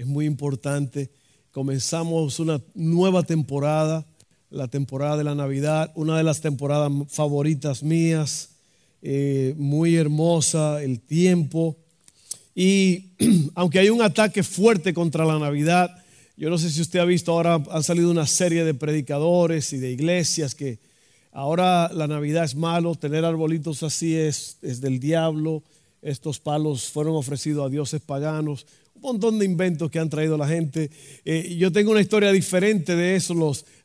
es 0.00 0.06
muy 0.06 0.24
importante. 0.24 1.10
Comenzamos 1.50 2.40
una 2.40 2.58
nueva 2.74 3.22
temporada, 3.22 4.06
la 4.48 4.66
temporada 4.66 5.18
de 5.18 5.24
la 5.24 5.34
Navidad, 5.34 5.92
una 5.94 6.16
de 6.16 6.22
las 6.22 6.40
temporadas 6.40 6.90
favoritas 7.08 7.82
mías, 7.82 8.48
eh, 9.02 9.54
muy 9.58 9.96
hermosa, 9.96 10.82
el 10.82 11.00
tiempo. 11.00 11.76
Y 12.54 13.10
aunque 13.54 13.78
hay 13.78 13.90
un 13.90 14.00
ataque 14.00 14.42
fuerte 14.42 14.94
contra 14.94 15.26
la 15.26 15.38
Navidad, 15.38 16.02
yo 16.34 16.48
no 16.48 16.56
sé 16.56 16.70
si 16.70 16.80
usted 16.80 17.00
ha 17.00 17.04
visto, 17.04 17.32
ahora 17.32 17.62
han 17.70 17.82
salido 17.82 18.10
una 18.10 18.26
serie 18.26 18.64
de 18.64 18.72
predicadores 18.72 19.74
y 19.74 19.76
de 19.76 19.90
iglesias 19.90 20.54
que 20.54 20.78
ahora 21.30 21.92
la 21.92 22.06
Navidad 22.06 22.44
es 22.44 22.54
malo, 22.54 22.94
tener 22.94 23.26
arbolitos 23.26 23.82
así 23.82 24.16
es, 24.16 24.56
es 24.62 24.80
del 24.80 24.98
diablo, 24.98 25.62
estos 26.00 26.40
palos 26.40 26.88
fueron 26.88 27.16
ofrecidos 27.16 27.66
a 27.66 27.68
dioses 27.68 28.00
paganos 28.00 28.64
un 29.02 29.12
montón 29.12 29.38
de 29.38 29.46
inventos 29.46 29.90
que 29.90 29.98
han 29.98 30.10
traído 30.10 30.36
la 30.36 30.46
gente. 30.46 30.90
Eh, 31.24 31.56
yo 31.58 31.72
tengo 31.72 31.90
una 31.90 32.02
historia 32.02 32.30
diferente 32.32 32.94
de 32.94 33.16
eso. 33.16 33.32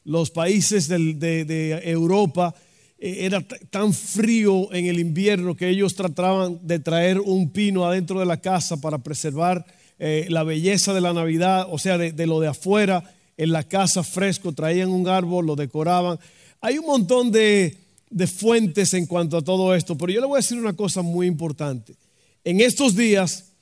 Los, 0.03 0.29
países 0.31 0.89
de, 0.89 1.81
Europa 1.85 2.53
eh, 2.99 3.19
era 3.21 3.41
tan 3.69 3.93
frío 3.93 4.73
en 4.73 4.87
el 4.87 4.99
invierno 4.99 5.55
que 5.55 5.69
ellos 5.69 5.95
trataban 5.95 6.59
de 6.63 6.79
traer 6.79 7.21
un 7.21 7.49
pino 7.49 7.85
adentro 7.85 8.19
de 8.19 8.25
la 8.25 8.41
casa 8.41 8.75
para 8.77 8.97
preservar 8.97 9.65
eh, 9.99 10.25
la 10.27 10.43
belleza 10.43 10.93
de 10.93 10.99
la 10.99 11.13
Navidad, 11.13 11.67
o 11.71 11.79
sea, 11.79 11.97
de, 11.97 12.27
lo 12.27 12.41
de 12.41 12.49
afuera, 12.49 13.15
en 13.37 13.53
la 13.53 13.63
casa 13.63 14.03
fresco, 14.03 14.51
traían 14.51 14.89
un 14.89 15.07
árbol, 15.07 15.45
lo 15.45 15.55
decoraban. 15.55 16.19
Hay 16.59 16.77
un 16.77 16.87
montón 16.87 17.31
de, 17.31 17.77
de 18.09 18.27
fuentes 18.27 18.93
en 18.93 19.05
cuanto 19.05 19.37
a 19.37 19.41
todo 19.41 19.73
esto, 19.73 19.97
pero 19.97 20.11
yo 20.11 20.19
le 20.19 20.27
voy 20.27 20.35
a 20.35 20.41
decir 20.41 20.57
una 20.57 20.73
cosa 20.73 21.01
muy 21.01 21.25
importante. 21.25 21.95
En 22.43 22.59
estos 22.59 22.97
días 22.97 23.54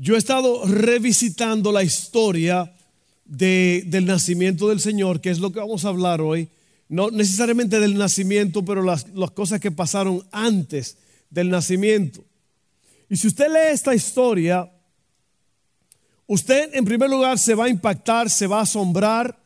yo 0.00 0.14
he 0.14 0.18
estado 0.18 0.64
revisitando 0.64 1.72
la 1.72 1.82
historia 1.82 2.72
del 3.24 4.06
nacimiento 4.06 4.68
del 4.68 4.78
Señor, 4.78 5.20
que 5.20 5.30
es 5.30 5.40
lo 5.40 5.52
que 5.52 5.58
vamos 5.58 5.84
a 5.84 5.88
hablar 5.88 6.20
hoy. 6.20 6.48
No 6.88 7.10
necesariamente 7.10 7.80
del 7.80 7.98
nacimiento, 7.98 8.64
pero 8.64 8.82
las, 8.82 9.08
las 9.08 9.32
cosas 9.32 9.58
que 9.60 9.72
pasaron 9.72 10.24
antes 10.30 10.96
del 11.30 11.50
nacimiento. 11.50 12.24
Y 13.10 13.16
si 13.16 13.26
usted 13.26 13.48
lee 13.48 13.72
esta 13.72 13.92
historia, 13.92 14.70
usted 16.28 16.70
en 16.74 16.84
primer 16.84 17.10
lugar 17.10 17.36
se 17.36 17.56
va 17.56 17.64
a 17.64 17.68
impactar, 17.68 18.30
se 18.30 18.46
va 18.46 18.60
a 18.60 18.62
asombrar 18.62 19.36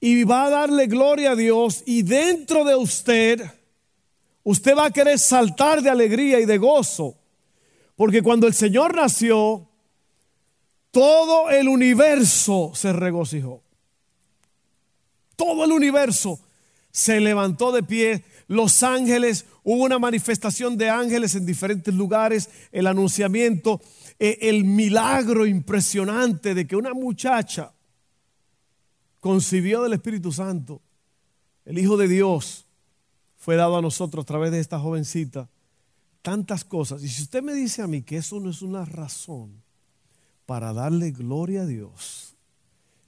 y 0.00 0.24
va 0.24 0.46
a 0.46 0.50
darle 0.50 0.88
gloria 0.88 1.30
a 1.30 1.36
Dios 1.36 1.84
y 1.86 2.02
dentro 2.02 2.64
de 2.64 2.74
usted, 2.74 3.40
usted 4.42 4.76
va 4.76 4.86
a 4.86 4.90
querer 4.90 5.18
saltar 5.20 5.80
de 5.80 5.90
alegría 5.90 6.40
y 6.40 6.44
de 6.44 6.58
gozo 6.58 7.16
porque 7.96 8.22
cuando 8.22 8.46
el 8.46 8.54
Señor 8.54 8.94
nació, 8.94 9.66
todo 10.90 11.50
el 11.50 11.68
universo 11.68 12.72
se 12.74 12.92
regocijó. 12.92 13.62
Todo 15.34 15.64
el 15.64 15.72
universo 15.72 16.38
se 16.90 17.20
levantó 17.20 17.72
de 17.72 17.82
pie. 17.82 18.24
Los 18.48 18.82
ángeles, 18.82 19.46
hubo 19.64 19.84
una 19.84 19.98
manifestación 19.98 20.76
de 20.76 20.90
ángeles 20.90 21.34
en 21.34 21.46
diferentes 21.46 21.92
lugares, 21.92 22.50
el 22.70 22.86
anunciamiento, 22.86 23.80
eh, 24.18 24.38
el 24.42 24.64
milagro 24.64 25.46
impresionante 25.46 26.54
de 26.54 26.66
que 26.66 26.76
una 26.76 26.94
muchacha 26.94 27.72
concibió 29.20 29.82
del 29.82 29.94
Espíritu 29.94 30.32
Santo, 30.32 30.80
el 31.64 31.78
Hijo 31.78 31.96
de 31.96 32.08
Dios, 32.08 32.66
fue 33.36 33.56
dado 33.56 33.76
a 33.76 33.82
nosotros 33.82 34.22
a 34.22 34.26
través 34.26 34.50
de 34.50 34.60
esta 34.60 34.78
jovencita 34.78 35.48
tantas 36.26 36.64
cosas. 36.64 37.04
Y 37.04 37.08
si 37.08 37.22
usted 37.22 37.40
me 37.40 37.54
dice 37.54 37.82
a 37.82 37.86
mí 37.86 38.02
que 38.02 38.16
eso 38.16 38.40
no 38.40 38.50
es 38.50 38.60
una 38.60 38.84
razón 38.84 39.62
para 40.44 40.72
darle 40.72 41.12
gloria 41.12 41.62
a 41.62 41.66
Dios, 41.66 42.34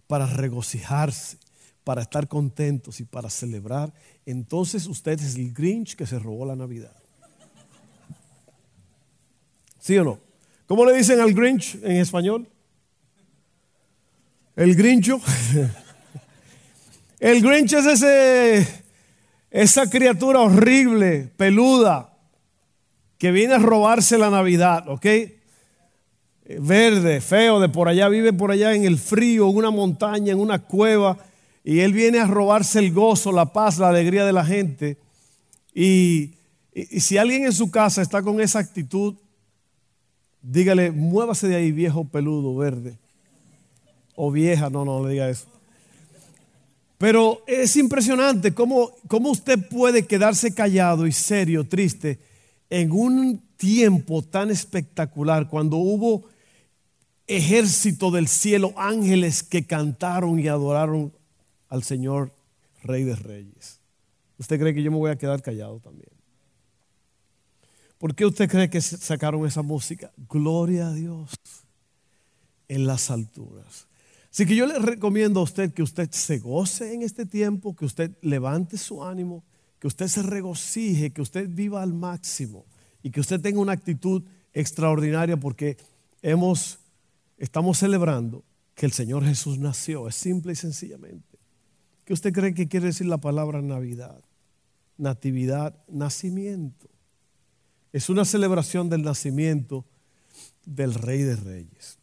para 0.07 0.25
regocijarse, 0.25 1.37
para 1.83 2.03
estar 2.03 2.29
contentos 2.29 3.01
y 3.01 3.05
para 3.05 3.29
celebrar, 3.29 3.93
entonces 4.25 4.87
usted 4.87 5.21
es 5.21 5.35
el 5.35 5.53
Grinch 5.53 5.97
que 5.97 6.07
se 6.07 6.21
robó 6.21 6.47
la 6.47 6.55
Navidad. 6.55 6.95
¿Sí 9.81 9.99
o 9.99 10.05
no? 10.05 10.21
¿Cómo 10.69 10.85
le 10.85 10.97
dicen 10.97 11.19
al 11.19 11.35
Grinch 11.35 11.75
en 11.83 11.97
español? 11.97 12.49
El 14.55 14.77
Grincho. 14.77 15.21
El 17.19 17.43
Grinch 17.43 17.73
es 17.73 17.85
ese, 17.85 18.85
esa 19.51 19.91
criatura 19.91 20.39
horrible, 20.39 21.33
peluda, 21.37 22.08
que 23.19 23.33
viene 23.33 23.55
a 23.55 23.59
robarse 23.59 24.17
la 24.17 24.31
Navidad, 24.31 24.89
¿ok? 24.89 25.07
Verde, 26.61 27.21
feo, 27.21 27.61
de 27.61 27.69
por 27.69 27.89
allá, 27.89 28.09
vive 28.09 28.33
por 28.33 28.51
allá 28.51 28.75
en 28.75 28.85
el 28.85 28.97
frío, 28.97 29.51
en 29.51 29.57
una 29.57 29.71
montaña, 29.71 30.33
en 30.33 30.41
una 30.41 30.61
cueva, 30.61 31.19
y 31.65 31.81
él 31.81 31.93
viene 31.93 32.21
a 32.21 32.27
robarse 32.27 32.79
el 32.79 32.93
gozo, 32.93 33.33
la 33.33 33.53
paz, 33.53 33.79
la 33.79 33.89
alegría 33.89 34.25
de 34.25 34.33
la 34.33 34.45
gente. 34.45 34.97
Y, 35.75 36.31
si 37.01 37.19
alguien 37.19 37.45
en 37.45 37.53
su 37.53 37.71
casa 37.71 38.01
está 38.01 38.23
con 38.23 38.41
esa 38.41 38.61
actitud, 38.61 39.17
dígale, 40.41 40.93
muévase 40.93 41.49
de 41.49 41.57
ahí, 41.57 41.73
viejo 41.73 42.05
peludo, 42.05 42.57
verde. 42.57 42.97
O 44.15 44.31
vieja, 44.31 44.71
no, 44.71 44.85
no 44.85 45.05
le 45.05 45.13
diga 45.13 45.29
eso. 45.29 45.47
Pero 46.99 47.43
es 47.47 47.77
impresionante 47.77 48.55
cómo, 48.55 48.93
cómo 49.09 49.31
usted 49.31 49.69
puede 49.69 50.07
quedarse 50.07 50.55
callado 50.55 51.07
y 51.07 51.13
serio, 51.13 51.65
triste, 51.69 52.19
en 52.71 52.93
un 52.93 53.43
tiempo 53.57 54.23
tan 54.23 54.51
espectacular, 54.51 55.49
cuando 55.49 55.77
hubo 55.77 56.25
ejército 57.27 58.11
del 58.11 58.29
cielo, 58.29 58.73
ángeles 58.77 59.43
que 59.43 59.67
cantaron 59.67 60.39
y 60.39 60.49
adoraron 60.49 61.13
al 61.69 61.83
Señor 61.83 62.33
Rey 62.83 63.05
de 63.05 63.17
Reyes. 63.17 63.81
¿Usted 64.39 64.59
cree 64.59 64.75
que 64.75 64.83
yo 64.83 64.91
me 64.91 64.99
voy 64.99 65.11
a 65.11 65.19
quedar 65.19 65.43
callado 65.43 65.81
también? 65.81 66.11
¿Por 67.99 68.15
qué 68.15 68.25
usted 68.25 68.49
cree 68.49 68.71
que 68.71 68.81
sacaron 68.81 69.45
esa 69.47 69.63
música? 69.63 70.13
Gloria 70.29 70.89
a 70.89 70.93
Dios 70.93 71.33
en 72.69 72.87
las 72.87 73.11
alturas. 73.11 73.89
Así 74.31 74.47
que 74.47 74.55
yo 74.55 74.67
le 74.67 74.79
recomiendo 74.79 75.41
a 75.41 75.43
usted 75.43 75.73
que 75.73 75.83
usted 75.83 76.11
se 76.13 76.39
goce 76.39 76.95
en 76.95 77.03
este 77.03 77.27
tiempo, 77.27 77.75
que 77.75 77.85
usted 77.85 78.13
levante 78.23 78.79
su 78.79 79.03
ánimo, 79.03 79.43
que 79.79 79.87
usted 79.87 80.09
se 80.09 80.23
regocije, 80.23 81.13
que 81.13 81.23
usted 81.23 81.49
viva 81.49 81.83
al 81.83 81.95
máximo 81.95 82.67
y 83.03 83.11
que 83.11 83.21
usted 83.21 83.41
tenga 83.41 83.61
una 83.61 83.73
actitud 83.73 84.23
extraordinaria 84.53 85.37
porque 85.37 85.77
hemos, 86.23 86.81
estamos 87.37 87.79
celebrando 87.79 88.45
que 88.75 88.87
el 88.87 88.93
Señor 88.93 89.25
Jesús 89.25 89.59
nació. 89.59 90.09
Es 90.09 90.17
simple 90.17 90.53
y 90.53 90.57
sencillamente. 90.57 91.39
¿Qué 92.05 92.13
usted 92.13 92.33
cree 92.33 92.55
que 92.55 92.69
quiere 92.69 92.87
decir 92.87 93.07
la 93.07 93.19
palabra 93.19 93.63
Navidad? 93.63 94.23
Natividad, 94.97 95.77
nacimiento. 95.89 96.89
Es 97.93 98.09
una 98.09 98.25
celebración 98.25 98.89
del 98.89 99.03
nacimiento 99.03 99.85
del 100.65 100.95
Rey 100.95 101.23
de 101.23 101.37
Reyes. 101.37 101.99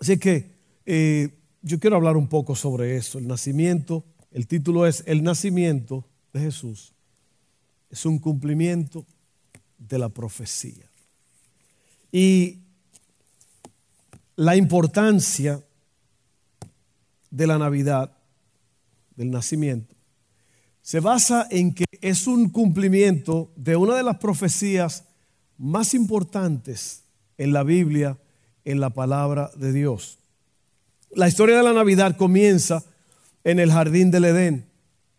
Así 0.00 0.18
que 0.18 0.52
eh, 0.86 1.38
yo 1.62 1.78
quiero 1.78 1.96
hablar 1.96 2.16
un 2.16 2.28
poco 2.28 2.54
sobre 2.56 2.96
eso, 2.96 3.18
el 3.18 3.28
nacimiento. 3.28 4.04
El 4.30 4.46
título 4.46 4.86
es 4.86 5.02
El 5.06 5.22
nacimiento 5.22 6.09
de 6.32 6.40
Jesús 6.40 6.92
es 7.90 8.06
un 8.06 8.18
cumplimiento 8.18 9.04
de 9.78 9.98
la 9.98 10.08
profecía. 10.08 10.88
Y 12.12 12.60
la 14.36 14.56
importancia 14.56 15.62
de 17.30 17.46
la 17.46 17.58
Navidad, 17.58 18.16
del 19.16 19.30
nacimiento, 19.30 19.94
se 20.82 21.00
basa 21.00 21.46
en 21.50 21.74
que 21.74 21.84
es 22.00 22.26
un 22.26 22.48
cumplimiento 22.48 23.52
de 23.56 23.76
una 23.76 23.96
de 23.96 24.02
las 24.02 24.18
profecías 24.18 25.04
más 25.58 25.94
importantes 25.94 27.02
en 27.36 27.52
la 27.52 27.62
Biblia, 27.62 28.18
en 28.64 28.80
la 28.80 28.90
palabra 28.90 29.50
de 29.56 29.72
Dios. 29.72 30.18
La 31.10 31.28
historia 31.28 31.56
de 31.56 31.62
la 31.62 31.72
Navidad 31.72 32.16
comienza 32.16 32.84
en 33.44 33.58
el 33.58 33.70
jardín 33.70 34.10
del 34.10 34.24
Edén 34.24 34.69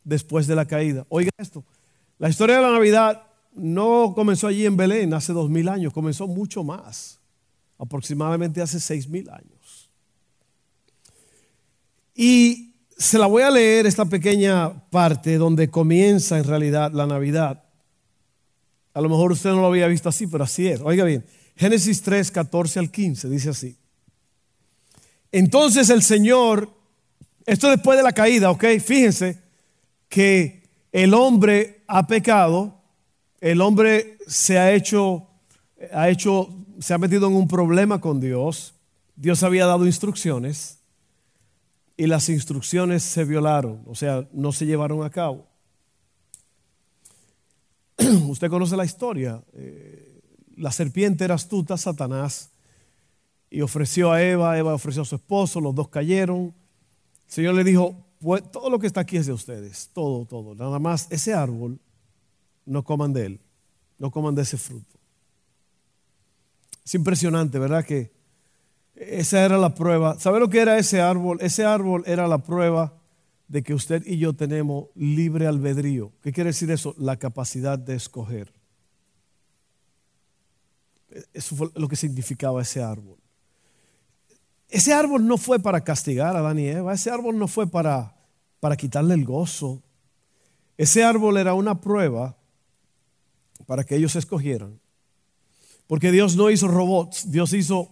después 0.04 0.48
de 0.48 0.56
la 0.56 0.66
caída. 0.66 1.06
Oiga 1.10 1.32
esto, 1.38 1.64
la 2.18 2.30
historia 2.30 2.58
de 2.58 2.62
la 2.62 2.72
Navidad 2.72 3.24
no 3.54 4.14
comenzó 4.16 4.48
allí 4.48 4.66
en 4.66 4.78
Belén 4.78 5.14
hace 5.14 5.34
dos 5.34 5.50
mil 5.50 5.68
años, 5.70 5.94
comenzó 5.94 6.28
mucho 6.28 6.64
más 6.64 7.20
aproximadamente 7.78 8.62
hace 8.62 8.80
seis 8.80 9.08
mil 9.08 9.30
años. 9.30 9.90
Y 12.14 12.76
se 12.98 13.18
la 13.18 13.26
voy 13.26 13.42
a 13.42 13.50
leer 13.50 13.88
esta 13.88 14.06
pequeña 14.06 14.88
parte 14.90 15.38
donde 15.38 15.70
comienza 15.70 16.38
en 16.38 16.44
realidad 16.44 16.92
la 16.92 17.08
Navidad. 17.08 17.64
A 18.94 19.02
lo 19.02 19.10
mejor 19.10 19.32
usted 19.32 19.50
no 19.50 19.62
lo 19.62 19.68
había 19.68 19.88
visto 19.88 20.10
así, 20.10 20.28
pero 20.28 20.44
así 20.44 20.68
es. 20.68 20.82
Oiga 20.82 21.04
bien, 21.04 21.26
Génesis 21.56 22.02
3, 22.04 22.30
14 22.30 22.80
al 22.80 22.92
15 22.92 23.30
dice 23.30 23.50
así. 23.50 23.78
Entonces 25.32 25.90
el 25.90 26.04
Señor, 26.04 26.72
esto 27.46 27.70
después 27.70 27.98
de 27.98 28.04
la 28.04 28.12
caída, 28.12 28.52
ok, 28.52 28.66
fíjense 28.84 29.40
que 30.12 30.62
el 30.92 31.14
hombre 31.14 31.84
ha 31.88 32.06
pecado, 32.06 32.76
el 33.40 33.62
hombre 33.62 34.18
se 34.28 34.60
ha 34.60 34.74
hecho, 34.74 35.26
ha 35.94 36.10
hecho, 36.10 36.50
se 36.80 36.94
ha 36.94 36.98
metido 36.98 37.28
en 37.28 37.34
un 37.34 37.48
problema 37.48 38.02
con 38.02 38.20
Dios. 38.20 38.76
Dios 39.16 39.42
había 39.42 39.66
dado 39.66 39.86
instrucciones 39.86 40.80
y 41.96 42.08
las 42.08 42.28
instrucciones 42.28 43.04
se 43.04 43.24
violaron, 43.24 43.84
o 43.88 43.96
sea, 43.96 44.28
no 44.34 44.52
se 44.52 44.66
llevaron 44.66 45.02
a 45.06 45.10
cabo. 45.10 45.48
Usted 48.28 48.50
conoce 48.50 48.76
la 48.76 48.84
historia. 48.84 49.42
Eh, 49.54 50.22
la 50.58 50.74
serpiente 50.74 51.24
era 51.24 51.36
astuta, 51.36 51.78
Satanás, 51.78 52.52
y 53.50 53.62
ofreció 53.62 54.12
a 54.12 54.22
Eva, 54.22 54.58
Eva 54.58 54.74
ofreció 54.74 55.04
a 55.04 55.06
su 55.06 55.16
esposo, 55.16 55.62
los 55.62 55.74
dos 55.74 55.88
cayeron. 55.88 56.54
El 57.28 57.34
Señor 57.34 57.56
le 57.56 57.64
dijo, 57.64 58.11
todo 58.52 58.70
lo 58.70 58.80
que 58.80 58.88
está 58.88 59.02
aquí 59.02 59.18
es 59.18 59.26
de 59.26 59.34
ustedes, 59.34 59.90
todo, 59.94 60.26
todo. 60.26 60.56
Nada 60.56 60.80
más 60.80 61.08
ese 61.10 61.34
árbol, 61.34 61.80
no 62.66 62.84
coman 62.84 63.14
de 63.14 63.26
él, 63.26 63.40
no 63.98 64.12
coman 64.12 64.36
de 64.36 64.44
ese 64.44 64.58
fruto. 64.58 64.98
Es 66.86 66.96
impresionante, 66.96 67.60
¿verdad? 67.60 67.86
Que 67.86 68.12
esa 68.96 69.44
era 69.44 69.58
la 69.58 69.74
prueba. 69.74 70.20
¿Sabe 70.20 70.40
lo 70.40 70.50
que 70.50 70.60
era 70.60 70.78
ese 70.78 71.02
árbol? 71.02 71.40
Ese 71.42 71.66
árbol 71.66 72.04
era 72.06 72.28
la 72.28 72.40
prueba 72.40 72.94
de 73.48 73.64
que 73.64 73.74
usted 73.74 74.04
y 74.06 74.18
yo 74.18 74.34
tenemos 74.34 74.88
libre 74.96 75.48
albedrío. 75.48 76.12
¿Qué 76.22 76.32
quiere 76.32 76.50
decir 76.50 76.72
eso? 76.72 76.96
La 76.98 77.18
capacidad 77.18 77.78
de 77.78 77.96
escoger. 77.96 78.54
Eso 81.34 81.56
fue 81.56 81.70
lo 81.76 81.88
que 81.88 81.96
significaba 81.96 82.62
ese 82.62 82.82
árbol. 82.82 83.21
Ese 84.72 84.94
árbol 84.94 85.28
no 85.28 85.38
fue 85.38 85.60
para 85.60 85.84
castigar 85.84 86.38
a 86.38 86.40
Adán 86.40 86.58
y 86.58 86.68
Eva, 86.68 86.94
ese 86.94 87.12
árbol 87.12 87.38
no 87.38 87.50
fue 87.50 87.68
para, 87.68 88.16
para 88.62 88.78
quitarle 88.78 89.14
el 89.14 89.26
gozo. 89.26 89.84
Ese 90.78 91.04
árbol 91.04 91.38
era 91.38 91.54
una 91.54 91.82
prueba 91.82 92.38
para 93.68 93.84
que 93.84 93.98
ellos 93.98 94.16
escogieran. 94.16 94.80
Porque 95.88 96.10
Dios 96.10 96.38
no 96.38 96.50
hizo 96.50 96.70
robots, 96.70 97.30
Dios 97.30 97.52
hizo 97.52 97.90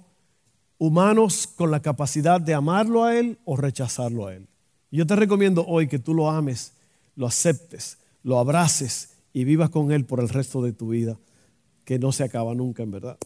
humanos 0.77 1.47
con 1.47 1.69
la 1.69 1.81
capacidad 1.81 2.39
de 2.39 2.53
amarlo 2.53 3.03
a 3.03 3.13
Él 3.13 3.39
o 3.43 3.57
rechazarlo 3.57 4.27
a 4.27 4.35
Él. 4.35 4.47
Yo 4.89 5.05
te 5.05 5.17
recomiendo 5.17 5.65
hoy 5.67 5.89
que 5.89 5.99
tú 5.99 6.13
lo 6.13 6.29
ames, 6.29 6.71
lo 7.17 7.27
aceptes, 7.27 7.97
lo 8.23 8.39
abraces 8.39 9.17
y 9.33 9.43
vivas 9.43 9.69
con 9.69 9.91
Él 9.91 10.05
por 10.05 10.21
el 10.21 10.29
resto 10.29 10.61
de 10.61 10.71
tu 10.71 10.87
vida, 10.87 11.19
que 11.83 11.99
no 11.99 12.13
se 12.13 12.23
acaba 12.23 12.55
nunca 12.55 12.83
en 12.83 12.91
verdad. 12.91 13.17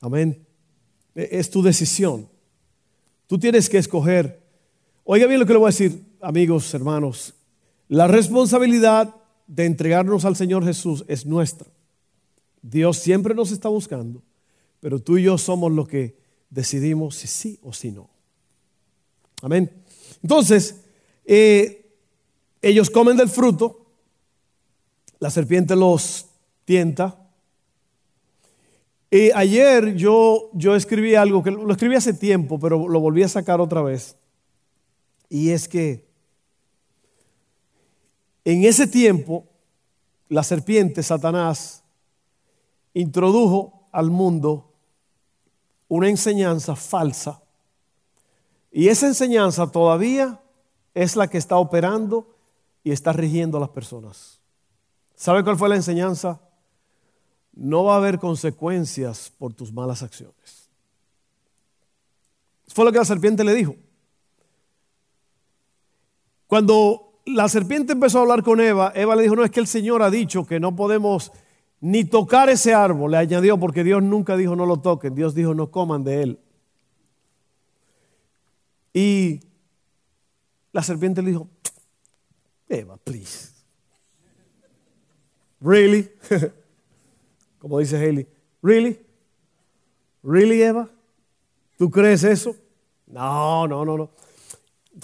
Amén. 0.00 0.46
E, 1.14 1.28
es 1.32 1.50
tu 1.50 1.62
decisión. 1.62 2.28
Tú 3.26 3.38
tienes 3.38 3.68
que 3.68 3.78
escoger. 3.78 4.42
Oiga 5.04 5.26
bien 5.26 5.40
lo 5.40 5.46
que 5.46 5.52
le 5.52 5.58
voy 5.58 5.68
a 5.68 5.70
decir, 5.70 6.04
amigos, 6.20 6.72
hermanos. 6.74 7.34
La 7.88 8.06
responsabilidad 8.06 9.14
de 9.46 9.66
entregarnos 9.66 10.24
al 10.24 10.36
Señor 10.36 10.64
Jesús 10.64 11.04
es 11.08 11.26
nuestra. 11.26 11.68
Dios 12.62 12.98
siempre 12.98 13.34
nos 13.34 13.50
está 13.50 13.68
buscando, 13.68 14.22
pero 14.80 15.00
tú 15.00 15.18
y 15.18 15.24
yo 15.24 15.36
somos 15.36 15.72
los 15.72 15.88
que 15.88 16.16
decidimos 16.48 17.16
si 17.16 17.26
sí 17.26 17.58
o 17.62 17.72
si 17.72 17.90
no. 17.90 18.08
Amén. 19.42 19.70
Entonces, 20.22 20.82
eh, 21.24 21.96
ellos 22.62 22.90
comen 22.90 23.16
del 23.16 23.28
fruto, 23.28 23.86
la 25.18 25.30
serpiente 25.30 25.74
los 25.74 26.26
tienta, 26.64 27.21
y 29.14 29.30
ayer 29.34 29.94
yo, 29.94 30.48
yo 30.54 30.74
escribí 30.74 31.14
algo 31.14 31.42
que 31.42 31.50
lo 31.50 31.70
escribí 31.70 31.94
hace 31.94 32.14
tiempo, 32.14 32.58
pero 32.58 32.88
lo 32.88 32.98
volví 32.98 33.22
a 33.22 33.28
sacar 33.28 33.60
otra 33.60 33.82
vez. 33.82 34.16
Y 35.28 35.50
es 35.50 35.68
que 35.68 36.08
en 38.42 38.64
ese 38.64 38.86
tiempo 38.86 39.44
la 40.30 40.42
serpiente, 40.42 41.02
Satanás, 41.02 41.84
introdujo 42.94 43.86
al 43.92 44.10
mundo 44.10 44.72
una 45.88 46.08
enseñanza 46.08 46.74
falsa. 46.74 47.42
Y 48.70 48.88
esa 48.88 49.08
enseñanza 49.08 49.70
todavía 49.70 50.40
es 50.94 51.16
la 51.16 51.28
que 51.28 51.36
está 51.36 51.58
operando 51.58 52.34
y 52.82 52.92
está 52.92 53.12
rigiendo 53.12 53.58
a 53.58 53.60
las 53.60 53.68
personas. 53.68 54.40
¿Sabe 55.14 55.44
cuál 55.44 55.58
fue 55.58 55.68
la 55.68 55.76
enseñanza? 55.76 56.40
No 57.54 57.84
va 57.84 57.94
a 57.94 57.98
haber 57.98 58.18
consecuencias 58.18 59.32
por 59.38 59.52
tus 59.52 59.72
malas 59.72 60.02
acciones. 60.02 60.70
Fue 62.68 62.84
lo 62.84 62.92
que 62.92 62.98
la 62.98 63.04
serpiente 63.04 63.44
le 63.44 63.54
dijo. 63.54 63.76
Cuando 66.46 67.20
la 67.26 67.48
serpiente 67.48 67.92
empezó 67.92 68.18
a 68.18 68.22
hablar 68.22 68.42
con 68.42 68.60
Eva, 68.60 68.92
Eva 68.94 69.16
le 69.16 69.22
dijo, 69.22 69.36
no, 69.36 69.44
es 69.44 69.50
que 69.50 69.60
el 69.60 69.66
Señor 69.66 70.02
ha 70.02 70.10
dicho 70.10 70.46
que 70.46 70.60
no 70.60 70.74
podemos 70.74 71.32
ni 71.80 72.04
tocar 72.04 72.48
ese 72.48 72.74
árbol, 72.74 73.10
le 73.10 73.18
añadió, 73.18 73.58
porque 73.58 73.82
Dios 73.82 74.02
nunca 74.02 74.36
dijo 74.36 74.54
no 74.54 74.66
lo 74.66 74.80
toquen, 74.80 75.14
Dios 75.14 75.34
dijo 75.34 75.52
no 75.54 75.70
coman 75.70 76.04
de 76.04 76.22
él. 76.22 76.38
Y 78.94 79.40
la 80.72 80.82
serpiente 80.82 81.22
le 81.22 81.30
dijo, 81.30 81.48
Eva, 82.68 82.96
please. 82.98 83.50
Really? 85.60 86.10
Como 87.62 87.78
dice 87.78 87.96
Haley, 87.96 88.26
¿really? 88.60 89.00
¿Really, 90.24 90.60
Eva? 90.64 90.90
¿Tú 91.78 91.88
crees 91.88 92.24
eso? 92.24 92.56
No, 93.06 93.68
no, 93.68 93.84
no, 93.84 93.96
no. 93.96 94.10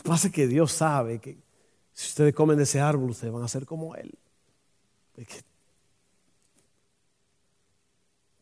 Pasa 0.03 0.29
que 0.29 0.49
Dios 0.49 0.73
sabe 0.73 1.21
que 1.21 1.39
si 1.93 2.09
ustedes 2.09 2.35
comen 2.35 2.57
de 2.57 2.65
ese 2.65 2.81
árbol, 2.81 3.11
ustedes 3.11 3.33
van 3.33 3.45
a 3.45 3.49
ser 3.49 3.65
como 3.65 3.95
Él. 3.95 4.13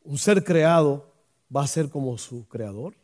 Un 0.05 0.17
ser 0.17 0.43
creado 0.43 1.13
va 1.55 1.65
a 1.65 1.67
ser 1.67 1.91
como 1.91 2.17
su 2.17 2.49
creador. 2.49 2.95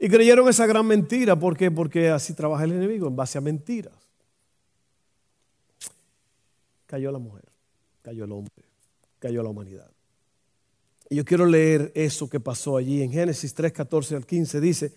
Y 0.00 0.08
creyeron 0.08 0.48
esa 0.48 0.64
gran 0.64 0.86
mentira. 0.86 1.36
¿Por 1.38 1.54
qué? 1.54 1.70
Porque 1.70 2.08
así 2.08 2.32
trabaja 2.32 2.64
el 2.64 2.72
enemigo, 2.72 3.08
en 3.08 3.16
base 3.16 3.36
a 3.36 3.42
mentiras. 3.42 3.92
Cayó 6.86 7.12
la 7.12 7.18
mujer, 7.18 7.44
cayó 8.00 8.24
el 8.24 8.32
hombre 8.32 8.65
cayó 9.26 9.42
la 9.42 9.48
humanidad. 9.48 9.90
Y 11.10 11.16
yo 11.16 11.24
quiero 11.24 11.46
leer 11.46 11.90
eso 11.96 12.30
que 12.30 12.38
pasó 12.38 12.76
allí 12.76 13.02
en 13.02 13.10
Génesis 13.10 13.52
3, 13.54 13.72
14 13.72 14.14
al 14.14 14.24
15. 14.24 14.60
Dice, 14.60 14.92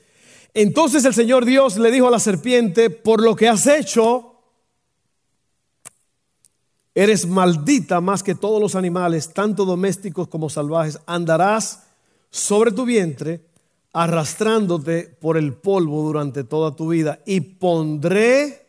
entonces 0.53 1.03
el 1.05 1.15
Señor 1.15 1.45
Dios 1.45 1.77
le 1.77 1.89
dijo 1.89 2.07
a 2.07 2.11
la 2.11 2.19
serpiente, 2.19 2.91
por 2.91 3.23
lo 3.23 3.35
que 3.35 3.47
has 3.47 3.65
hecho, 3.65 4.35
eres 6.93 7.25
maldita 7.25 8.01
más 8.01 8.21
que 8.21 8.35
todos 8.35 8.61
los 8.61 8.75
animales, 8.75 9.33
tanto 9.33 9.65
domésticos 9.65 10.27
como 10.27 10.47
salvajes, 10.47 10.99
andarás 11.07 11.87
sobre 12.29 12.71
tu 12.71 12.85
vientre, 12.85 13.41
arrastrándote 13.93 15.17
por 15.19 15.37
el 15.37 15.55
polvo 15.55 16.03
durante 16.03 16.43
toda 16.43 16.75
tu 16.75 16.89
vida, 16.89 17.19
y 17.25 17.41
pondré 17.41 18.67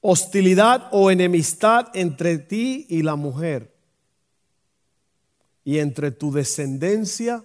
hostilidad 0.00 0.88
o 0.90 1.12
enemistad 1.12 1.86
entre 1.94 2.38
ti 2.38 2.86
y 2.88 3.02
la 3.02 3.14
mujer 3.14 3.71
y 5.64 5.78
entre 5.78 6.10
tu 6.10 6.32
descendencia 6.32 7.44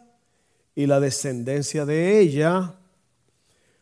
y 0.75 0.85
la 0.85 0.99
descendencia 0.99 1.85
de 1.85 2.19
ella, 2.19 2.75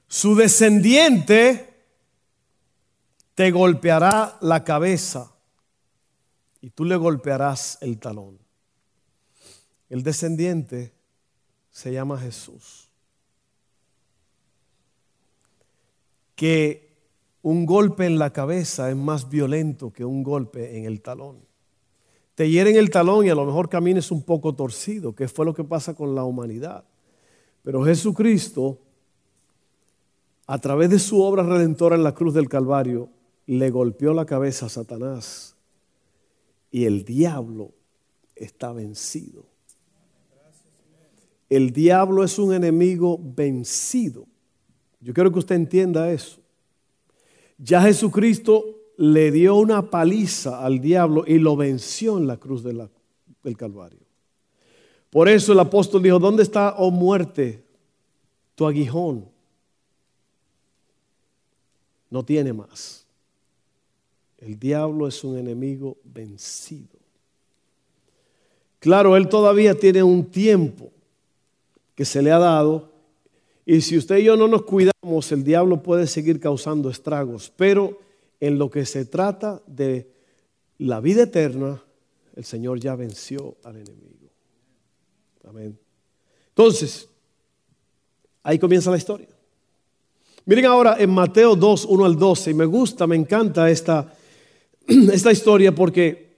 su 0.07 0.35
descendiente 0.35 1.73
te 3.33 3.51
golpeará 3.51 4.37
la 4.41 4.63
cabeza 4.63 5.31
y 6.61 6.69
tú 6.69 6.85
le 6.85 6.95
golpearás 6.95 7.77
el 7.81 7.99
talón. 7.99 8.39
El 9.89 10.03
descendiente 10.03 10.93
se 11.71 11.91
llama 11.91 12.19
Jesús. 12.19 12.89
Que 16.35 16.97
un 17.41 17.65
golpe 17.65 18.05
en 18.05 18.17
la 18.17 18.31
cabeza 18.31 18.89
es 18.89 18.95
más 18.95 19.29
violento 19.29 19.91
que 19.93 20.03
un 20.03 20.23
golpe 20.23 20.77
en 20.77 20.85
el 20.85 21.01
talón 21.01 21.45
te 22.35 22.49
hieren 22.49 22.75
el 22.75 22.89
talón 22.89 23.25
y 23.25 23.29
a 23.29 23.35
lo 23.35 23.45
mejor 23.45 23.69
camines 23.69 24.11
un 24.11 24.21
poco 24.21 24.53
torcido, 24.53 25.15
que 25.15 25.29
fue 25.29 25.45
lo 25.45 25.53
que 25.53 25.63
pasa 25.63 25.93
con 25.93 26.13
la 26.13 26.25
humanidad. 26.25 26.83
Pero 27.63 27.83
Jesucristo, 27.83 28.77
a 30.45 30.59
través 30.59 30.89
de 30.89 30.99
su 30.99 31.21
obra 31.21 31.43
redentora 31.43 31.95
en 31.95 32.03
la 32.03 32.13
cruz 32.13 32.33
del 32.33 32.49
Calvario, 32.49 33.09
le 33.47 33.69
golpeó 33.69 34.13
la 34.13 34.25
cabeza 34.25 34.65
a 34.65 34.69
Satanás 34.69 35.55
y 36.71 36.85
el 36.85 37.05
diablo 37.05 37.71
está 38.35 38.73
vencido. 38.73 39.45
el 41.47 41.71
diablo 41.71 42.23
es 42.23 42.37
un 42.37 42.53
enemigo 42.53 43.17
vencido. 43.23 44.25
Yo 44.99 45.13
quiero 45.13 45.31
que 45.31 45.39
usted 45.39 45.55
entienda 45.55 46.11
eso. 46.11 46.41
Ya 47.57 47.81
Jesucristo 47.81 48.74
le 48.97 49.31
dio 49.31 49.55
una 49.55 49.89
paliza 49.89 50.63
al 50.63 50.79
diablo 50.79 51.23
y 51.27 51.39
lo 51.39 51.55
venció 51.55 52.17
en 52.17 52.27
la 52.27 52.37
cruz 52.37 52.63
del 52.63 53.57
Calvario. 53.57 53.99
Por 55.09 55.29
eso 55.29 55.53
el 55.53 55.59
apóstol 55.59 56.03
dijo, 56.03 56.19
¿dónde 56.19 56.43
está, 56.43 56.75
oh 56.77 56.91
muerte, 56.91 57.63
tu 58.55 58.65
aguijón? 58.65 59.25
No 62.09 62.23
tiene 62.23 62.53
más. 62.53 63.05
El 64.37 64.59
diablo 64.59 65.07
es 65.07 65.23
un 65.23 65.37
enemigo 65.37 65.97
vencido. 66.03 66.99
Claro, 68.79 69.15
él 69.17 69.29
todavía 69.29 69.73
tiene 69.73 70.03
un 70.03 70.25
tiempo 70.25 70.91
que 71.95 72.05
se 72.05 72.21
le 72.21 72.31
ha 72.31 72.39
dado 72.39 72.95
y 73.65 73.81
si 73.81 73.97
usted 73.97 74.17
y 74.17 74.25
yo 74.25 74.37
no 74.37 74.47
nos 74.47 74.63
cuidamos, 74.63 75.31
el 75.31 75.43
diablo 75.43 75.81
puede 75.81 76.05
seguir 76.05 76.39
causando 76.39 76.89
estragos, 76.89 77.51
pero 77.55 77.97
en 78.45 78.59
lo 78.59 78.69
que 78.69 78.85
se 78.85 79.05
trata 79.05 79.61
de 79.65 80.11
la 80.77 80.99
vida 80.99 81.23
eterna, 81.23 81.81
el 82.35 82.45
Señor 82.45 82.79
ya 82.79 82.95
venció 82.95 83.57
al 83.63 83.77
enemigo. 83.77 84.29
Amén. 85.47 85.77
Entonces, 86.49 87.07
ahí 88.43 88.59
comienza 88.59 88.91
la 88.91 88.97
historia. 88.97 89.29
Miren 90.45 90.65
ahora 90.65 90.97
en 90.99 91.09
Mateo 91.09 91.55
2, 91.55 91.85
1 91.85 92.05
al 92.05 92.15
12, 92.17 92.51
y 92.51 92.53
me 92.53 92.65
gusta, 92.65 93.07
me 93.07 93.15
encanta 93.15 93.69
esta, 93.69 94.13
esta 94.87 95.31
historia 95.31 95.73
porque 95.73 96.35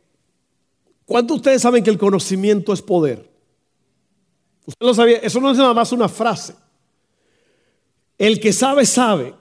¿cuántos 1.06 1.38
ustedes 1.38 1.62
saben 1.62 1.84
que 1.84 1.90
el 1.90 1.98
conocimiento 1.98 2.72
es 2.72 2.82
poder? 2.82 3.30
Usted 4.66 4.86
lo 4.86 4.94
sabía, 4.94 5.18
eso 5.18 5.42
no 5.42 5.52
es 5.52 5.58
nada 5.58 5.74
más 5.74 5.92
una 5.92 6.08
frase. 6.08 6.56
El 8.18 8.40
que 8.40 8.54
sabe, 8.54 8.86
sabe. 8.86 9.34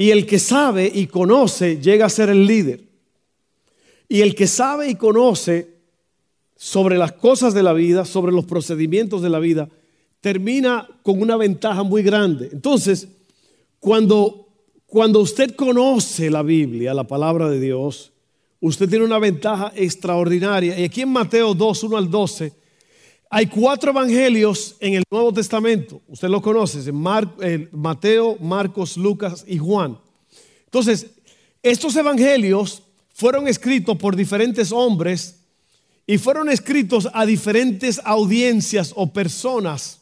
Y 0.00 0.12
el 0.12 0.24
que 0.24 0.38
sabe 0.38 0.90
y 0.94 1.08
conoce 1.08 1.78
llega 1.78 2.06
a 2.06 2.08
ser 2.08 2.30
el 2.30 2.46
líder. 2.46 2.80
Y 4.08 4.22
el 4.22 4.34
que 4.34 4.46
sabe 4.46 4.88
y 4.88 4.94
conoce 4.94 5.74
sobre 6.56 6.96
las 6.96 7.12
cosas 7.12 7.52
de 7.52 7.62
la 7.62 7.74
vida, 7.74 8.06
sobre 8.06 8.32
los 8.32 8.46
procedimientos 8.46 9.20
de 9.20 9.28
la 9.28 9.38
vida, 9.38 9.68
termina 10.22 10.88
con 11.02 11.20
una 11.20 11.36
ventaja 11.36 11.82
muy 11.82 12.02
grande. 12.02 12.48
Entonces, 12.50 13.08
cuando, 13.78 14.48
cuando 14.86 15.20
usted 15.20 15.54
conoce 15.54 16.30
la 16.30 16.42
Biblia, 16.42 16.94
la 16.94 17.04
palabra 17.04 17.50
de 17.50 17.60
Dios, 17.60 18.10
usted 18.58 18.88
tiene 18.88 19.04
una 19.04 19.18
ventaja 19.18 19.70
extraordinaria. 19.76 20.80
Y 20.80 20.84
aquí 20.84 21.02
en 21.02 21.10
Mateo 21.10 21.52
2, 21.52 21.82
1 21.84 21.96
al 21.98 22.10
12, 22.10 22.54
hay 23.32 23.46
cuatro 23.46 23.92
evangelios 23.92 24.74
en 24.80 24.94
el 24.94 25.04
Nuevo 25.08 25.32
Testamento. 25.32 26.02
Usted 26.08 26.28
lo 26.28 26.42
conoce, 26.42 26.80
en 26.90 27.68
Mateo, 27.70 28.36
Marcos, 28.40 28.96
Lucas 28.96 29.44
y 29.46 29.56
Juan. 29.56 29.96
Entonces, 30.64 31.06
estos 31.62 31.94
evangelios 31.94 32.82
fueron 33.14 33.46
escritos 33.46 33.96
por 33.98 34.16
diferentes 34.16 34.72
hombres 34.72 35.44
y 36.08 36.18
fueron 36.18 36.48
escritos 36.48 37.08
a 37.12 37.24
diferentes 37.24 38.00
audiencias 38.04 38.92
o 38.96 39.12
personas 39.12 40.00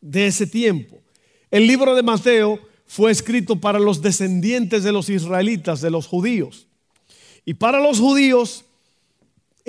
de 0.00 0.28
ese 0.28 0.46
tiempo. 0.46 1.00
El 1.50 1.66
libro 1.66 1.96
de 1.96 2.04
Mateo 2.04 2.60
fue 2.86 3.10
escrito 3.10 3.56
para 3.56 3.80
los 3.80 4.02
descendientes 4.02 4.84
de 4.84 4.92
los 4.92 5.08
israelitas, 5.08 5.80
de 5.80 5.90
los 5.90 6.06
judíos. 6.06 6.68
Y 7.44 7.54
para 7.54 7.80
los 7.80 7.98
judíos 7.98 8.66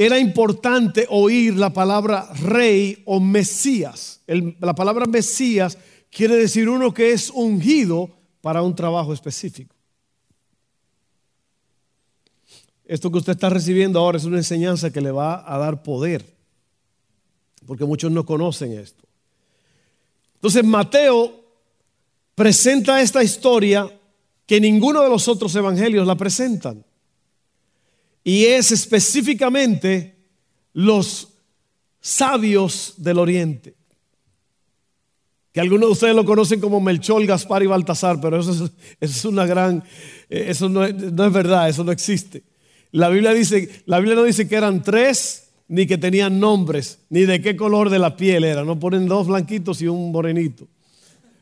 era 0.02 0.18
importante 0.18 1.06
oír 1.10 1.58
la 1.58 1.74
palabra 1.74 2.32
rey 2.42 3.04
o 3.04 3.20
Mesías. 3.20 4.22
la 4.28 4.74
palabra 4.74 5.06
Mesías 5.06 5.78
quiere 6.10 6.38
decir 6.38 6.70
uno 6.70 6.94
que 6.94 7.12
es 7.12 7.30
ungido 7.30 8.10
para 8.40 8.62
un 8.62 8.74
trabajo 8.74 9.12
específico. 9.12 9.76
Esto 12.86 13.12
que 13.12 13.18
usted 13.18 13.34
está 13.34 13.50
recibiendo 13.50 14.00
ahora 14.00 14.18
es 14.18 14.24
una 14.24 14.38
enseñanza 14.38 14.90
que 14.90 15.02
le 15.02 15.12
va 15.12 15.44
a 15.46 15.58
dar 15.58 15.84
poder, 15.84 16.34
porque 17.68 17.84
muchos 17.84 18.10
no 18.10 18.26
conocen 18.26 18.72
esto. 18.80 19.04
Entonces 20.36 20.64
Mateo 20.64 21.44
presenta 22.36 23.02
esta 23.02 23.22
historia 23.22 24.00
que 24.46 24.62
ninguno 24.62 25.04
de 25.04 25.10
los 25.10 25.28
otros 25.28 25.54
evangelios 25.56 26.08
la 26.08 26.16
presentan 26.16 26.86
y 28.30 28.46
es 28.46 28.72
específicamente 28.72 30.16
los 30.74 31.30
sabios 32.00 32.94
del 32.98 33.18
oriente. 33.18 33.74
Que 35.52 35.60
algunos 35.60 35.90
de 35.90 35.94
ustedes 35.94 36.16
lo 36.16 36.26
conocen 36.26 36.60
como 36.60 36.80
Melchor, 36.80 37.26
Gaspar 37.26 37.64
y 37.64 37.66
Baltasar, 37.66 38.22
pero 38.22 38.40
eso 38.40 38.70
es, 39.00 39.26
una 39.26 39.48
gran, 39.48 39.84
eh, 40.30 40.46
eso 40.50 40.70
no 40.70 40.86
es, 40.86 40.94
verdad, 41.34 41.70
eso 41.70 41.84
no 41.84 41.92
existe. 41.92 42.44
La 42.92 43.10
Biblia 43.10 43.34
dice, 43.34 43.68
la 43.88 43.98
Biblia 43.98 44.14
no 44.14 44.24
dice 44.26 44.48
que 44.48 44.58
eran 44.58 44.84
tres, 44.84 45.50
ni 45.68 45.88
que 45.88 45.98
tenían 45.98 46.40
nombres, 46.40 47.00
ni 47.10 47.22
de 47.22 47.42
qué 47.42 47.56
color 47.56 47.90
de 47.90 47.98
la 47.98 48.16
piel 48.16 48.44
era. 48.44 48.64
No 48.64 48.80
ponen 48.80 49.08
dos 49.08 49.26
blanquitos 49.26 49.82
y 49.82 49.88
un 49.88 50.12
morenito. 50.12 50.68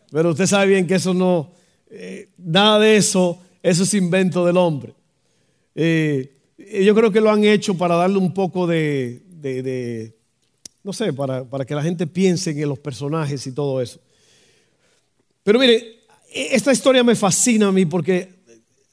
Pero 0.09 0.29
usted 0.29 0.45
sabe 0.45 0.67
bien 0.67 0.87
que 0.87 0.95
eso 0.95 1.13
no, 1.13 1.51
eh, 1.91 2.29
nada 2.37 2.79
de 2.79 2.95
eso, 2.95 3.41
eso 3.61 3.83
es 3.83 3.93
invento 3.93 4.45
del 4.45 4.55
hombre. 4.55 4.93
Eh, 5.75 6.31
yo 6.83 6.95
creo 6.95 7.11
que 7.11 7.21
lo 7.21 7.31
han 7.31 7.43
hecho 7.43 7.77
para 7.77 7.95
darle 7.95 8.17
un 8.17 8.33
poco 8.33 8.67
de, 8.67 10.13
no 10.83 10.93
sé, 10.93 11.13
para, 11.13 11.43
para, 11.43 11.65
que 11.65 11.75
la 11.75 11.83
gente 11.83 12.07
piense 12.07 12.51
en 12.51 12.69
los 12.69 12.79
personajes 12.79 13.45
y 13.47 13.51
todo 13.51 13.81
eso. 13.81 13.99
Pero 15.43 15.59
mire, 15.59 16.01
e, 16.33 16.55
esta 16.55 16.71
historia 16.71 17.03
me 17.03 17.15
fascina 17.15 17.67
a 17.67 17.71
mí 17.71 17.85
porque 17.85 18.37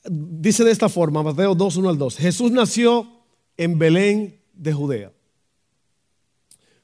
dice 0.09 0.65
de 0.65 0.71
esta 0.71 0.89
forma, 0.89 1.23
Mateo 1.23 1.55
2, 1.55 1.77
1 1.77 1.89
al 1.89 1.99
2, 1.99 2.17
Jesús 2.19 2.51
nació 2.51 3.09
en 3.57 3.79
Belén 3.79 4.39
de 4.53 4.73
Judea. 4.73 5.13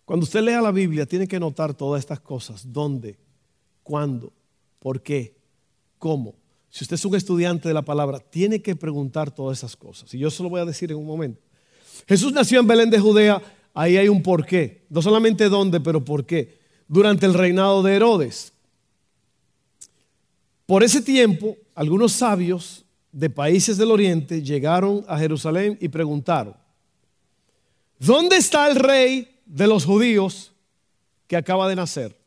Cuando 0.04 0.24
usted 0.24 0.42
lea 0.42 0.60
la 0.60 0.72
Biblia 0.72 1.06
tiene 1.06 1.28
que 1.28 1.38
notar 1.38 1.74
todas 1.74 2.00
estas 2.00 2.20
cosas, 2.20 2.72
dónde, 2.72 3.16
cuándo, 3.84 4.32
por 4.80 5.02
qué, 5.02 5.36
cómo. 5.98 6.34
Si 6.70 6.84
usted 6.84 6.94
es 6.94 7.04
un 7.04 7.16
estudiante 7.16 7.68
de 7.68 7.74
la 7.74 7.82
palabra, 7.82 8.20
tiene 8.20 8.62
que 8.62 8.76
preguntar 8.76 9.32
todas 9.32 9.58
esas 9.58 9.76
cosas. 9.76 10.14
Y 10.14 10.18
yo 10.18 10.30
se 10.30 10.42
lo 10.42 10.48
voy 10.48 10.60
a 10.60 10.64
decir 10.64 10.90
en 10.92 10.98
un 10.98 11.06
momento. 11.06 11.42
Jesús 12.08 12.32
nació 12.32 12.60
en 12.60 12.66
Belén 12.68 12.90
de 12.90 13.00
Judea, 13.00 13.42
ahí 13.74 13.96
hay 13.96 14.08
un 14.08 14.22
porqué. 14.22 14.86
No 14.88 15.02
solamente 15.02 15.48
dónde, 15.48 15.80
pero 15.80 16.04
por 16.04 16.24
qué. 16.24 16.60
Durante 16.86 17.26
el 17.26 17.34
reinado 17.34 17.82
de 17.82 17.94
Herodes. 17.94 18.52
Por 20.64 20.84
ese 20.84 21.02
tiempo, 21.02 21.56
algunos 21.74 22.12
sabios 22.12 22.84
de 23.10 23.28
países 23.28 23.76
del 23.76 23.90
oriente 23.90 24.40
llegaron 24.40 25.04
a 25.08 25.18
Jerusalén 25.18 25.76
y 25.80 25.88
preguntaron, 25.88 26.54
¿dónde 27.98 28.36
está 28.36 28.70
el 28.70 28.76
rey 28.76 29.40
de 29.46 29.66
los 29.66 29.84
judíos 29.84 30.52
que 31.26 31.36
acaba 31.36 31.68
de 31.68 31.74
nacer? 31.74 32.19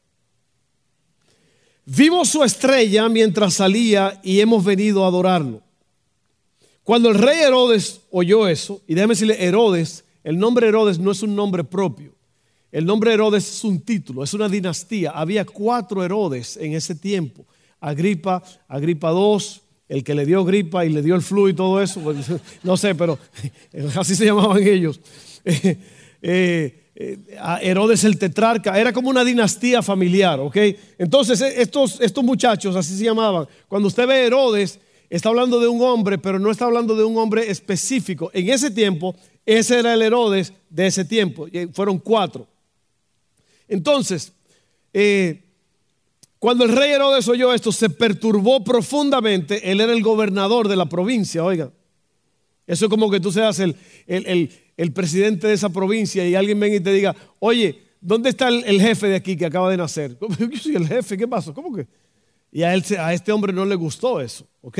Vimos 1.86 2.30
su 2.30 2.44
estrella 2.44 3.10
mientras 3.10 3.56
salía 3.56 4.20
y 4.24 4.40
hemos 4.40 4.64
venido 4.64 5.04
a 5.04 5.08
adorarlo. 5.08 5.62
Cuando 6.84 7.10
el 7.10 7.16
rey 7.16 7.40
Herodes 7.40 8.02
oyó 8.12 8.48
eso, 8.48 8.82
y 8.88 8.94
déjeme 8.94 9.14
decirle, 9.14 9.44
Herodes, 9.44 10.04
el 10.24 10.38
nombre 10.38 10.68
Herodes 10.68 11.00
no 11.00 11.12
es 11.12 11.22
un 11.22 11.36
nombre 11.36 11.64
propio. 11.64 12.14
El 12.72 12.86
nombre 12.86 13.14
Herodes 13.14 13.50
es 13.50 13.64
un 13.64 13.80
título, 13.82 14.24
es 14.24 14.34
una 14.34 14.50
dinastía. 14.50 15.12
Había 15.12 15.46
cuatro 15.46 16.04
Herodes 16.04 16.58
en 16.58 16.74
ese 16.74 16.96
tiempo. 16.96 17.46
Agripa, 17.80 18.42
Agripa 18.68 19.12
II, 19.12 19.38
el 19.90 20.04
que 20.04 20.16
le 20.16 20.26
dio 20.26 20.44
gripa 20.44 20.86
y 20.86 20.90
le 20.90 21.02
dio 21.02 21.16
el 21.16 21.22
flu 21.22 21.50
y 21.50 21.54
todo 21.54 21.82
eso. 21.82 22.02
No 22.64 22.78
sé, 22.78 22.96
pero 22.96 23.20
así 23.96 24.16
se 24.16 24.26
llamaban 24.26 24.66
ellos. 24.66 25.00
eh, 25.46 25.78
eh, 26.22 26.83
Herodes 27.62 28.04
el 28.04 28.18
tetrarca, 28.18 28.80
era 28.80 28.94
como 28.94 29.10
una 29.10 29.24
dinastía 29.24 29.82
familiar, 29.82 30.40
¿ok? 30.40 30.58
Entonces 30.98 31.42
eh, 31.42 31.56
estos, 31.58 32.00
estos 32.00 32.24
muchachos, 32.24 32.76
así 32.76 32.98
se 32.98 33.04
llamaban, 33.04 33.48
cuando 33.68 33.88
usted 33.88 34.08
ve 34.08 34.26
Herodes, 34.26 34.80
está 35.10 35.30
hablando 35.30 35.60
de 35.60 35.68
un 35.68 35.82
hombre, 35.82 36.18
pero 36.18 36.40
no 36.40 36.52
está 36.52 36.66
hablando 36.66 36.96
de 36.96 37.04
un 37.04 37.18
hombre 37.18 37.50
específico. 37.50 38.32
En 38.34 38.50
ese 38.50 38.72
tiempo, 38.72 39.16
ese 39.46 39.80
era 39.80 39.94
el 39.94 40.02
Herodes 40.02 40.54
de 40.70 40.88
ese 40.88 41.06
tiempo, 41.06 41.48
fueron 41.74 42.00
cuatro. 42.00 42.48
Entonces, 43.68 44.34
eh, 44.94 45.44
cuando 46.40 46.66
el 46.66 46.72
rey 46.72 46.92
Herodes 46.92 47.28
oyó 47.28 47.54
esto, 47.54 47.72
se 47.72 47.90
perturbó 47.90 48.64
profundamente, 48.64 49.72
él 49.72 49.82
era 49.82 49.94
el 49.94 50.04
gobernador 50.04 50.68
de 50.68 50.76
la 50.76 50.88
provincia, 50.88 51.44
oiga. 51.44 51.72
Eso 52.66 52.86
es 52.86 52.90
como 52.90 53.12
que 53.12 53.20
tú 53.20 53.32
seas 53.32 53.60
el 53.60 53.76
el 54.08 54.50
presidente 54.94 55.48
de 55.48 55.54
esa 55.54 55.70
provincia 55.70 56.28
y 56.28 56.36
alguien 56.36 56.60
venga 56.60 56.76
y 56.76 56.80
te 56.80 56.92
diga, 56.92 57.16
oye, 57.40 57.82
¿dónde 58.02 58.30
está 58.30 58.50
el, 58.50 58.82
jefe 58.82 59.08
de 59.08 59.16
aquí 59.16 59.36
que 59.36 59.46
acaba 59.46 59.70
de 59.70 59.78
nacer? 59.78 60.18
Yo 60.40 60.58
soy 60.58 60.76
el 60.76 60.88
jefe, 60.88 61.18
¿qué 61.18 61.28
pasó? 61.28 61.54
¿Cómo 61.54 61.76
que? 61.76 61.88
Y 62.52 62.64
a, 62.64 62.74
él, 62.74 62.84
a 63.00 63.14
este 63.14 63.32
hombre 63.32 63.54
no 63.54 63.66
le 63.66 63.76
gustó 63.76 64.22
eso, 64.22 64.46
¿ok? 64.62 64.80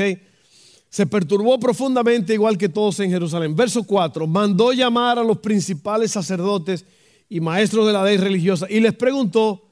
Se 0.88 1.06
perturbó 1.06 1.58
profundamente 1.58 2.34
igual 2.34 2.56
que 2.56 2.68
todos 2.68 3.00
en 3.00 3.10
Jerusalén. 3.10 3.56
Verso 3.56 3.82
4, 3.82 4.26
mandó 4.26 4.72
llamar 4.72 5.18
a 5.18 5.24
los 5.24 5.38
principales 5.38 6.12
sacerdotes 6.12 6.84
y 7.28 7.40
maestros 7.40 7.86
de 7.86 7.92
la 7.92 8.04
ley 8.04 8.16
religiosa 8.16 8.66
y 8.70 8.78
les 8.78 8.94
preguntó 8.94 9.64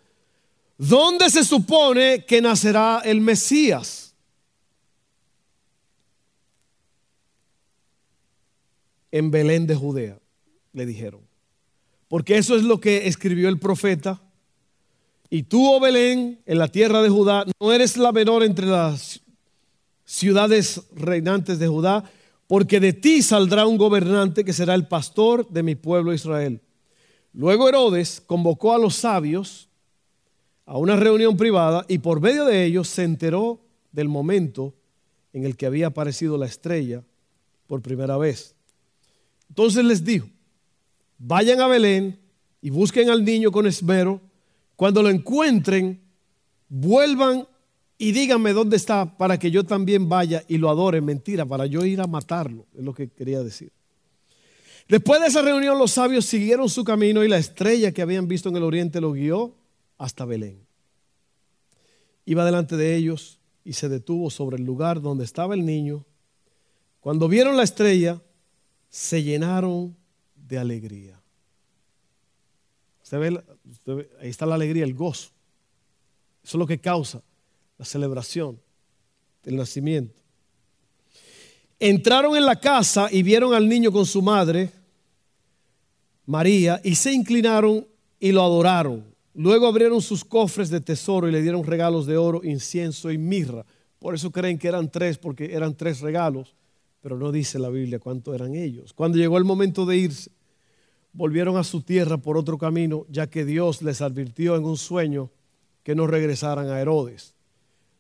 ¿dónde 0.77 1.31
se 1.31 1.45
supone 1.45 2.25
que 2.25 2.41
nacerá 2.41 3.03
el 3.05 3.21
Mesías? 3.21 4.02
En 9.13 9.31
Belén 9.31 9.69
de 9.69 9.77
Judea, 9.77 10.19
le 10.73 10.87
dijeron. 10.87 11.21
Porque 12.09 12.37
eso 12.37 12.57
es 12.57 12.65
lo 12.65 12.81
que 12.81 13.07
escribió 13.07 13.49
el 13.49 13.61
profeta. 13.61 14.21
Y 15.31 15.45
tú, 15.45 15.73
oh 15.73 15.79
Belén, 15.79 16.41
en 16.45 16.59
la 16.59 16.69
tierra 16.69 17.01
de 17.01 17.09
Judá, 17.09 17.45
no 17.61 17.73
eres 17.73 17.97
la 17.97 18.11
menor 18.11 18.43
entre 18.43 18.67
las 18.67 19.21
ciudades 20.05 20.83
reinantes 20.95 21.59
de 21.59 21.69
Judá, 21.69 22.05
porque 22.47 22.81
de 22.81 22.93
ti 22.93 23.23
saldrá 23.23 23.67
un 23.67 23.79
gobernante 23.79 24.45
que 24.45 24.53
será 24.53 24.75
el 24.75 24.89
pastor 24.89 25.49
de 25.49 25.63
mi 25.63 25.75
pueblo 25.75 26.13
Israel. 26.13 26.61
Luego 27.33 27.69
Herodes 27.69 28.21
convocó 28.21 28.75
a 28.75 28.79
los 28.79 28.97
sabios 28.97 29.69
a 30.67 30.77
una 30.77 30.97
reunión 30.97 31.37
privada 31.37 31.85
y 31.89 31.99
por 31.99 32.21
medio 32.21 32.45
de 32.45 32.65
ellos 32.65 32.89
se 32.89 33.05
enteró 33.05 33.61
del 33.91 34.09
momento 34.09 34.75
en 35.33 35.45
el 35.45 35.57
que 35.57 35.67
había 35.67 35.89
aparecido 35.89 36.37
la 36.37 36.47
estrella 36.47 37.03
por 37.67 37.81
primera 37.81 38.19
vez. 38.19 38.55
Entonces 39.53 39.85
les 39.85 40.03
dijo, 40.03 40.27
vayan 41.19 41.61
a 41.61 41.67
Belén 41.67 42.19
y 42.63 42.71
busquen 42.71 43.11
al 43.11 43.23
niño 43.23 43.53
con 43.53 43.67
esmero. 43.67 44.19
Cuando 44.77 45.03
lo 45.03 45.11
encuentren, 45.11 46.01
vuelvan 46.71 47.47
y 47.99 48.13
díganme 48.13 48.55
dónde 48.55 48.79
está 48.79 49.19
para 49.19 49.39
que 49.39 49.51
yo 49.51 49.63
también 49.65 50.09
vaya 50.09 50.43
y 50.49 50.57
lo 50.57 50.71
adore. 50.71 51.03
Mentira, 51.03 51.45
para 51.45 51.67
yo 51.67 51.85
ir 51.85 52.01
a 52.01 52.07
matarlo, 52.07 52.65
es 52.75 52.83
lo 52.83 52.95
que 52.95 53.11
quería 53.11 53.43
decir. 53.43 53.71
Después 54.89 55.21
de 55.21 55.27
esa 55.27 55.43
reunión 55.43 55.79
los 55.79 55.91
sabios 55.91 56.25
siguieron 56.25 56.71
su 56.71 56.83
camino 56.83 57.23
y 57.23 57.29
la 57.29 57.37
estrella 57.37 57.93
que 57.93 58.01
habían 58.01 58.29
visto 58.29 58.49
en 58.49 58.57
el 58.57 58.63
oriente 58.63 59.03
lo 59.03 59.13
guió 59.13 59.55
hasta 59.99 60.25
Belén. 60.25 60.67
Iba 62.25 62.47
delante 62.47 62.79
de 62.79 62.97
ellos 62.97 63.39
y 63.67 63.75
se 63.75 63.91
detuvo 63.91 64.31
sobre 64.31 64.57
el 64.57 64.65
lugar 64.65 65.03
donde 65.03 65.25
estaba 65.25 65.53
el 65.53 65.67
niño. 65.67 66.07
Cuando 67.01 67.29
vieron 67.29 67.59
la 67.59 67.65
estrella, 67.65 68.23
se 68.93 69.23
llenaron 69.23 69.97
de 70.37 70.59
alegría. 70.59 71.19
ve, 73.11 73.43
ahí 74.21 74.29
está 74.29 74.45
la 74.45 74.55
alegría, 74.55 74.85
el 74.85 74.93
gozo. 74.93 75.31
Eso 76.45 76.57
es 76.57 76.59
lo 76.59 76.67
que 76.67 76.79
causa 76.79 77.23
la 77.79 77.87
celebración 77.87 78.61
del 79.43 79.57
nacimiento. 79.57 80.21
Entraron 81.81 82.37
en 82.37 82.45
la 82.45 82.61
casa 82.61 83.09
y 83.11 83.23
vieron 83.23 83.55
al 83.55 83.67
niño 83.67 83.91
con 83.91 84.05
su 84.05 84.21
madre, 84.21 84.71
María, 86.27 86.79
y 86.85 86.95
se 86.95 87.13
inclinaron 87.13 87.87
y 88.21 88.31
lo 88.31 88.43
adoraron. 88.43 89.07
Luego 89.33 89.67
abrieron 89.67 90.03
sus 90.03 90.23
cofres 90.23 90.69
de 90.69 90.83
tesoro 90.83 91.27
y 91.27 91.33
le 91.33 91.41
dieron 91.41 91.65
regalos 91.65 92.05
de 92.05 92.19
oro, 92.19 92.45
incienso 92.45 93.11
y 93.11 93.17
mirra. 93.17 93.65
Por 93.99 94.15
eso 94.15 94.31
creen 94.31 94.59
que 94.59 94.69
eran 94.69 94.91
tres, 94.91 95.17
porque 95.17 95.55
eran 95.55 95.75
tres 95.75 96.01
regalos, 96.01 96.55
pero 97.03 97.19
no 97.19 97.33
dice 97.33 97.59
la 97.59 97.69
Biblia 97.69 97.99
cuántos 97.99 98.35
eran 98.35 98.55
ellos. 98.55 98.93
Cuando 98.95 99.19
llegó 99.19 99.37
el 99.37 99.45
momento 99.45 99.85
de 99.85 99.99
irse, 99.99 100.31
volvieron 101.13 101.57
a 101.57 101.65
su 101.65 101.83
tierra 101.83 102.17
por 102.17 102.39
otro 102.39 102.57
camino, 102.57 103.05
ya 103.11 103.29
que 103.29 103.45
Dios 103.45 103.83
les 103.83 104.01
advirtió 104.01 104.57
en 104.57 104.65
un 104.65 104.77
sueño 104.77 105.31
que 105.83 105.95
no 105.95 106.07
regresaran 106.07 106.69
a 106.69 106.81
Herodes. 106.81 107.35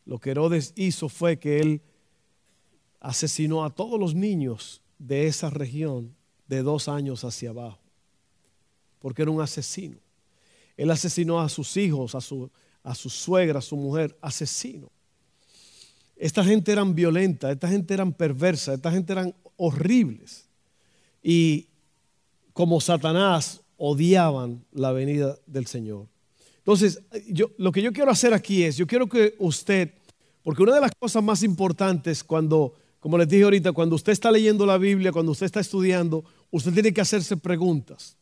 Lo 0.06 0.18
que 0.18 0.30
Herodes 0.30 0.73
hizo 0.76 1.09
fue 1.09 1.38
que 1.38 1.59
él 1.59 1.82
asesinó 3.00 3.64
a 3.64 3.71
todos 3.71 3.99
los 3.99 4.14
niños 4.14 4.80
de 4.99 5.26
esa 5.26 5.50
región 5.50 6.14
de 6.47 6.62
dos 6.62 6.88
años 6.88 7.25
hacia 7.25 7.50
abajo, 7.50 7.80
porque 9.00 9.23
era 9.23 9.32
un 9.32 9.40
asesino. 9.40 9.99
Él 10.76 10.90
asesinó 10.90 11.40
a 11.40 11.49
sus 11.49 11.76
hijos, 11.76 12.14
a 12.14 12.21
su, 12.21 12.50
a 12.85 12.94
su 12.94 13.11
suegra, 13.11 13.59
a 13.59 13.62
su 13.62 13.76
mujer, 13.76 14.16
asesino. 14.21 14.90
Esta 16.23 16.45
gente 16.45 16.71
eran 16.71 16.95
violenta, 16.95 17.50
esta 17.50 17.67
gente 17.67 17.93
eran 17.95 18.13
perversa, 18.13 18.75
esta 18.75 18.93
gente 18.93 19.13
eran 19.13 19.35
horribles. 19.56 20.49
Y 21.21 21.67
como 22.52 22.80
Satanás 22.80 23.61
odiaban 23.76 24.65
la 24.71 24.93
venida 24.93 25.37
del 25.47 25.67
Señor. 25.67 26.06
Entonces, 26.58 27.02
yo, 27.28 27.50
lo 27.58 27.73
que 27.73 27.82
yo 27.82 27.93
quiero 27.93 28.13
hacer 28.13 28.35
aquí 28.35 28.63
es, 28.63 28.76
yo 28.76 28.87
quiero 28.87 29.08
que 29.08 29.35
usted, 29.41 29.95
porque 30.45 30.63
una 30.63 30.76
de 30.76 30.82
las 30.82 30.93
cosas 30.97 31.25
más 31.25 31.43
importantes 31.43 32.23
cuando 32.23 32.75
como 33.00 33.19
les 33.19 33.28
dije 33.28 33.43
ahorita, 33.43 33.73
cuando 33.73 33.97
usted 33.97 34.13
está 34.13 34.30
leyendo 34.30 34.65
la 34.65 34.78
Biblia, 34.78 35.11
cuando 35.11 35.32
usted 35.32 35.47
está 35.47 35.58
estudiando, 35.58 36.25
usted 36.52 36.73
tiene 36.73 36.95
que 36.95 37.00
hacerse 37.00 37.37
preguntas. 37.37 38.17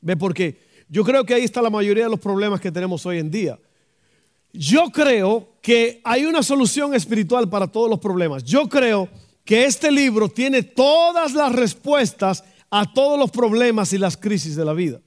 ¿Ve 0.00 0.16
por 0.16 0.34
qué? 0.34 0.58
Yo 0.88 1.04
creo 1.04 1.22
que 1.24 1.34
ahí 1.34 1.44
está 1.44 1.62
la 1.62 1.70
mayoría 1.70 2.02
de 2.02 2.10
los 2.10 2.18
problemas 2.18 2.60
que 2.60 2.72
tenemos 2.72 3.06
hoy 3.06 3.20
en 3.20 3.30
día. 3.30 3.60
Yo 4.58 4.90
creo 4.90 5.56
que 5.62 6.00
hay 6.04 6.24
una 6.24 6.42
solución 6.42 6.94
espiritual 6.94 7.48
para 7.48 7.66
todos 7.66 7.90
los 7.90 7.98
problemas. 7.98 8.44
Yo 8.44 8.68
creo 8.68 9.08
que 9.44 9.64
este 9.64 9.90
libro 9.90 10.28
tiene 10.28 10.62
todas 10.62 11.34
las 11.34 11.52
respuestas 11.52 12.44
a 12.70 12.92
todos 12.92 13.18
los 13.18 13.30
problemas 13.30 13.92
y 13.92 13.98
las 13.98 14.16
crisis 14.16 14.56
de 14.56 14.64
la 14.64 14.72
vida. 14.72 15.00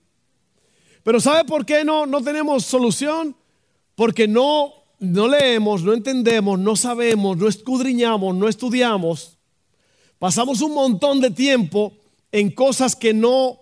Pero 1.04 1.20
¿sabe 1.20 1.46
por 1.46 1.66
qué 1.66 1.84
no, 1.84 2.06
no 2.06 2.22
tenemos 2.22 2.66
solución? 2.66 3.36
Porque 3.96 4.28
no 4.28 4.80
no 5.00 5.30
leemos, 5.30 5.82
no 5.84 5.94
entendemos, 5.94 6.60
no 6.60 6.76
sabemos, 6.76 7.38
no 7.38 7.48
escudriñamos, 7.48 8.36
no 8.36 8.50
estudiamos, 8.50 9.38
pasamos 10.20 10.62
un 10.62 10.74
montón 10.74 11.22
de 11.22 11.32
tiempo 11.32 11.94
en 12.32 12.52
cosas 12.52 12.96
que 12.96 13.14
no 13.14 13.60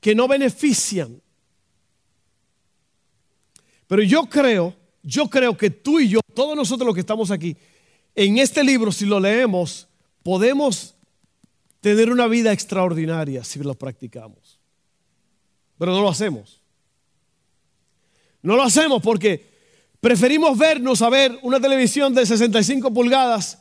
que 0.00 0.14
no 0.14 0.26
benefician. 0.26 1.20
Pero 3.86 4.02
yo 4.02 4.24
creo, 4.30 4.74
yo 5.02 5.28
creo 5.28 5.56
que 5.56 5.70
tú 5.70 6.00
y 6.00 6.08
yo, 6.08 6.20
todos 6.34 6.56
nosotros 6.56 6.86
los 6.86 6.94
que 6.94 7.00
estamos 7.00 7.30
aquí, 7.30 7.56
en 8.14 8.38
este 8.38 8.64
libro, 8.64 8.92
si 8.92 9.06
lo 9.06 9.20
leemos, 9.20 9.88
podemos 10.22 10.94
tener 11.80 12.10
una 12.10 12.26
vida 12.26 12.52
extraordinaria 12.52 13.44
si 13.44 13.58
lo 13.60 13.74
practicamos. 13.74 14.58
Pero 15.78 15.92
no 15.92 16.02
lo 16.02 16.08
hacemos. 16.08 16.60
No 18.42 18.56
lo 18.56 18.62
hacemos 18.62 19.00
porque 19.02 19.50
Preferimos 20.00 20.56
vernos 20.56 21.02
a 21.02 21.10
ver 21.10 21.38
una 21.42 21.60
televisión 21.60 22.14
de 22.14 22.24
65 22.24 22.92
pulgadas 22.92 23.58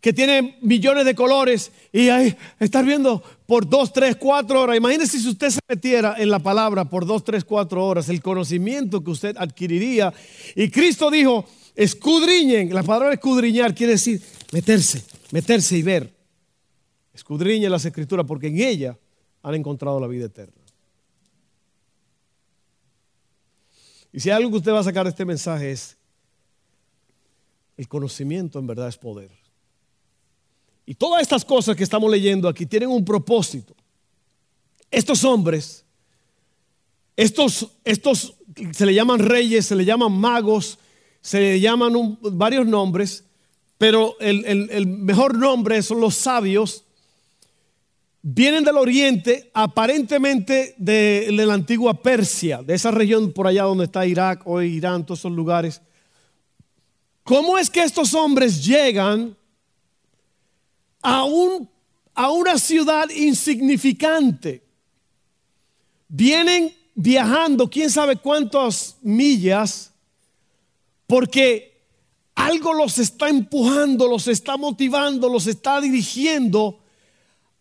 que 0.00 0.12
tiene 0.12 0.58
millones 0.60 1.06
de 1.06 1.14
colores 1.14 1.72
y 1.90 2.10
ahí 2.10 2.36
estar 2.58 2.84
viendo 2.84 3.22
por 3.50 3.68
2, 3.68 3.92
3, 3.92 4.14
4 4.14 4.60
horas. 4.60 4.76
Imagínese 4.76 5.18
si 5.18 5.28
usted 5.28 5.50
se 5.50 5.58
metiera 5.68 6.14
en 6.16 6.30
la 6.30 6.38
palabra 6.38 6.84
por 6.84 7.04
2, 7.04 7.24
3, 7.24 7.44
4 7.44 7.84
horas, 7.84 8.08
el 8.08 8.22
conocimiento 8.22 9.02
que 9.02 9.10
usted 9.10 9.34
adquiriría. 9.36 10.14
Y 10.54 10.70
Cristo 10.70 11.10
dijo, 11.10 11.46
escudriñen, 11.74 12.72
la 12.72 12.84
palabra 12.84 13.14
escudriñar 13.14 13.74
quiere 13.74 13.94
decir 13.94 14.22
meterse, 14.52 15.02
meterse 15.32 15.76
y 15.76 15.82
ver. 15.82 16.14
Escudriñen 17.12 17.72
las 17.72 17.84
escrituras 17.84 18.24
porque 18.24 18.46
en 18.46 18.60
ella 18.60 18.96
han 19.42 19.56
encontrado 19.56 19.98
la 19.98 20.06
vida 20.06 20.26
eterna. 20.26 20.62
Y 24.12 24.20
si 24.20 24.30
algo 24.30 24.48
que 24.50 24.58
usted 24.58 24.70
va 24.70 24.78
a 24.78 24.84
sacar 24.84 25.06
de 25.06 25.10
este 25.10 25.24
mensaje 25.24 25.72
es, 25.72 25.96
el 27.76 27.88
conocimiento 27.88 28.60
en 28.60 28.68
verdad 28.68 28.86
es 28.86 28.96
poder. 28.96 29.39
Y 30.90 30.96
todas 30.96 31.22
estas 31.22 31.44
cosas 31.44 31.76
que 31.76 31.84
estamos 31.84 32.10
leyendo 32.10 32.48
aquí 32.48 32.66
tienen 32.66 32.88
un 32.88 33.04
propósito. 33.04 33.76
Estos 34.90 35.22
hombres, 35.22 35.84
estos, 37.14 37.68
estos 37.84 38.34
se 38.72 38.86
le 38.86 38.92
llaman 38.92 39.20
reyes, 39.20 39.66
se 39.66 39.76
le 39.76 39.84
llaman 39.84 40.10
magos, 40.10 40.80
se 41.20 41.38
le 41.38 41.60
llaman 41.60 42.18
varios 42.20 42.66
nombres, 42.66 43.22
pero 43.78 44.16
el, 44.18 44.44
el 44.44 44.86
mejor 44.88 45.38
nombre 45.38 45.80
son 45.80 46.00
los 46.00 46.16
sabios 46.16 46.82
vienen 48.20 48.64
del 48.64 48.76
oriente, 48.76 49.48
aparentemente 49.54 50.74
de, 50.76 51.28
la 51.30 51.54
antigua 51.54 52.02
Persia, 52.02 52.64
de 52.64 52.74
esa 52.74 52.90
región 52.90 53.32
por 53.32 53.46
allá 53.46 53.62
donde 53.62 53.84
está 53.84 54.04
Irak 54.06 54.42
o 54.44 54.60
Irán, 54.60 55.06
todos 55.06 55.20
esos 55.20 55.30
lugares. 55.30 55.80
¿Cómo 57.22 57.56
es 57.56 57.70
que 57.70 57.84
estos 57.84 58.12
hombres 58.12 58.64
llegan 58.66 59.36
a, 61.02 61.24
una 61.24 62.58
ciudad 62.58 63.08
insignificante? 63.10 64.62
Vienen 66.08 66.74
viajando 66.94 67.70
quién 67.70 67.90
sabe 67.90 68.16
cuántas 68.16 68.96
millas 69.02 69.92
porque 71.06 71.70
algo 72.34 72.72
los 72.72 72.98
está 72.98 73.28
empujando, 73.28 74.08
los 74.08 74.28
está 74.28 74.56
motivando, 74.56 75.28
los 75.28 75.46
está 75.46 75.80
dirigiendo 75.80 76.80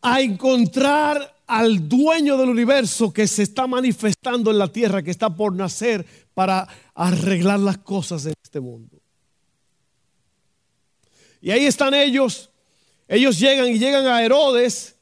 a 0.02 0.21
encontrar 0.21 1.36
al 1.47 1.89
dueño 1.89 2.38
del 2.38 2.49
universo 2.49 3.12
que 3.12 3.28
se 3.28 3.43
está 3.43 3.65
manifestando 3.65 4.52
en 4.52 4.60
la 4.60 4.67
tierra, 4.67 5.02
que 5.02 5.10
está 5.10 5.36
por 5.36 5.54
nacer 5.54 6.06
para 6.34 6.67
arreglar 6.93 7.60
las 7.60 7.80
cosas 7.80 8.25
en 8.25 8.34
este 8.41 8.60
mundo. 8.60 8.99
Y 11.41 11.52
ahí 11.52 11.65
están 11.65 11.93
ellos, 11.93 12.48
ellos 13.10 13.39
llegan 13.39 13.67
y 13.67 13.80
llegan 13.80 14.06
a 14.06 14.24
Herodes 14.24 14.95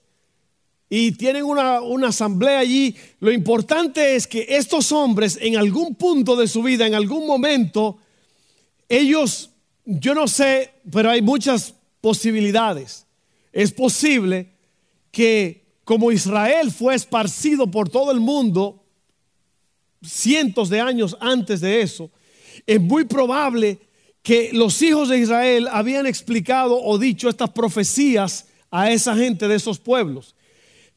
y 0.90 1.12
tienen 1.12 1.44
una, 1.44 1.82
una, 1.82 2.08
asamblea 2.08 2.60
allí. 2.60 2.96
Lo 3.20 3.34
importante 3.34 4.16
es 4.16 4.26
que 4.26 4.46
estos 4.48 4.94
hombres 4.94 5.38
en 5.42 5.58
algún 5.58 5.94
punto 5.96 6.38
de 6.38 6.48
su 6.48 6.64
vida, 6.64 6.88
en 6.88 6.96
algún 6.96 7.28
momento, 7.28 7.98
ellos, 8.88 9.50
yo 9.84 10.16
no 10.16 10.30
sé, 10.30 10.72
pero 10.90 11.10
hay 11.10 11.22
muchas 11.22 11.74
posibilidades. 12.00 13.06
Es 13.52 13.74
posible 13.74 14.54
que 15.12 15.66
como 15.84 16.10
Israel 16.14 16.72
fue 16.72 16.96
esparcido 16.96 17.70
por 17.70 17.90
todo 17.90 18.12
el 18.14 18.22
mundo 18.22 18.86
cientos 20.02 20.70
de 20.70 20.80
años 20.80 21.18
antes 21.20 21.60
de 21.60 21.82
eso, 21.82 22.10
es 22.66 22.80
muy 22.80 23.04
probable 23.04 23.80
que 24.28 24.50
los 24.52 24.82
hijos 24.82 25.08
de 25.08 25.20
Israel 25.20 25.70
habían 25.72 26.06
explicado 26.06 26.78
o 26.84 26.98
dicho 26.98 27.30
estas 27.30 27.52
profecías 27.52 28.48
a 28.70 28.92
esa 28.92 29.16
gente 29.16 29.48
de 29.48 29.56
esos 29.56 29.80
pueblos 29.80 30.36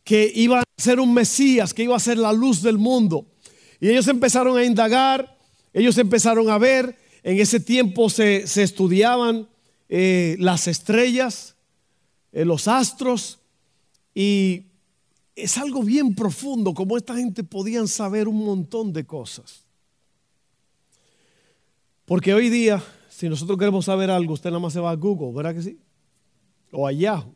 que 0.03 0.33
iba 0.35 0.59
a 0.59 0.65
ser 0.77 0.99
un 0.99 1.15
Mesías, 1.15 1.73
que 1.73 1.85
iba 1.85 1.95
a 1.95 2.01
ser 2.01 2.19
la 2.19 2.33
luz 2.33 2.61
del 2.61 2.77
mundo. 2.77 3.29
Y 3.79 3.89
ellos 3.89 4.09
empezaron 4.09 4.59
a 4.59 4.65
indagar, 4.65 5.39
ellos 5.73 5.97
empezaron 5.99 6.51
a 6.51 6.59
ver, 6.59 6.99
en 7.23 7.39
ese 7.39 7.61
tiempo 7.61 8.11
se, 8.11 8.43
estudiaban 8.61 9.49
eh, 9.89 10.35
las 10.41 10.67
estrellas, 10.67 11.55
eh, 12.33 12.45
los 12.45 12.67
astros, 12.67 13.39
y 14.13 14.65
es 15.37 15.57
algo 15.57 15.85
bien 15.85 16.17
profundo, 16.17 16.75
como 16.75 16.97
esta 16.97 17.15
gente 17.15 17.45
podían 17.45 17.87
saber 17.87 18.27
un 18.27 18.45
montón 18.45 18.93
de 18.93 19.07
cosas. 19.07 19.63
Porque 22.07 22.35
hoy 22.35 22.49
día, 22.49 22.83
si 23.21 23.29
nosotros 23.29 23.59
queremos 23.59 23.85
saber 23.85 24.11
algo, 24.11 24.33
usted 24.33 24.49
nada 24.49 24.61
más 24.61 24.73
se 24.73 24.81
va 24.81 24.93
a 24.93 24.97
Google, 24.97 25.31
¿verdad 25.35 25.55
que 25.55 25.61
sí? 25.61 25.79
O 26.73 26.89
a 26.89 26.93
Yahoo. 26.93 27.35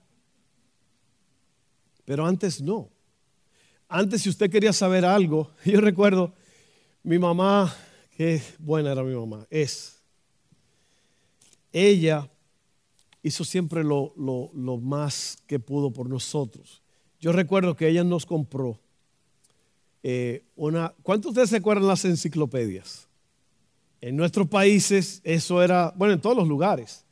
Pero 2.07 2.25
antes 2.25 2.63
no. 2.63 2.89
Antes 3.87 4.23
si 4.23 4.31
usted 4.31 4.51
quería 4.51 4.73
saber 4.73 5.05
algo, 5.05 5.51
yo 5.67 5.83
recuerdo 5.83 6.33
mi 7.03 7.19
mamá, 7.19 7.71
qué 8.17 8.41
buena 8.59 8.93
era 8.93 9.03
mi 9.03 9.15
mamá, 9.15 9.47
es. 9.51 10.01
Ella 11.71 12.31
hizo 13.23 13.45
siempre 13.45 13.85
lo, 13.85 14.15
más 14.81 15.37
que 15.47 15.59
pudo 15.59 15.91
por 15.91 16.09
nosotros. 16.09 16.83
Yo 17.21 17.31
recuerdo 17.31 17.77
que 17.77 17.89
ella 17.89 18.05
nos 18.05 18.25
compró 18.25 18.81
eh, 20.03 20.47
una... 20.57 20.95
¿Cuántos 21.03 21.35
de 21.35 21.43
ustedes 21.43 21.51
se 21.51 21.57
acuerdan 21.57 21.89
las 21.89 22.07
enciclopedias? 22.07 23.07
En 24.05 24.17
nuestros 24.17 24.47
países 24.49 25.23
eso 25.25 25.63
era, 25.63 25.95
bueno, 25.97 26.13
en 26.13 26.21
todos 26.21 26.37
los 26.37 26.47
lugares. 26.47 27.07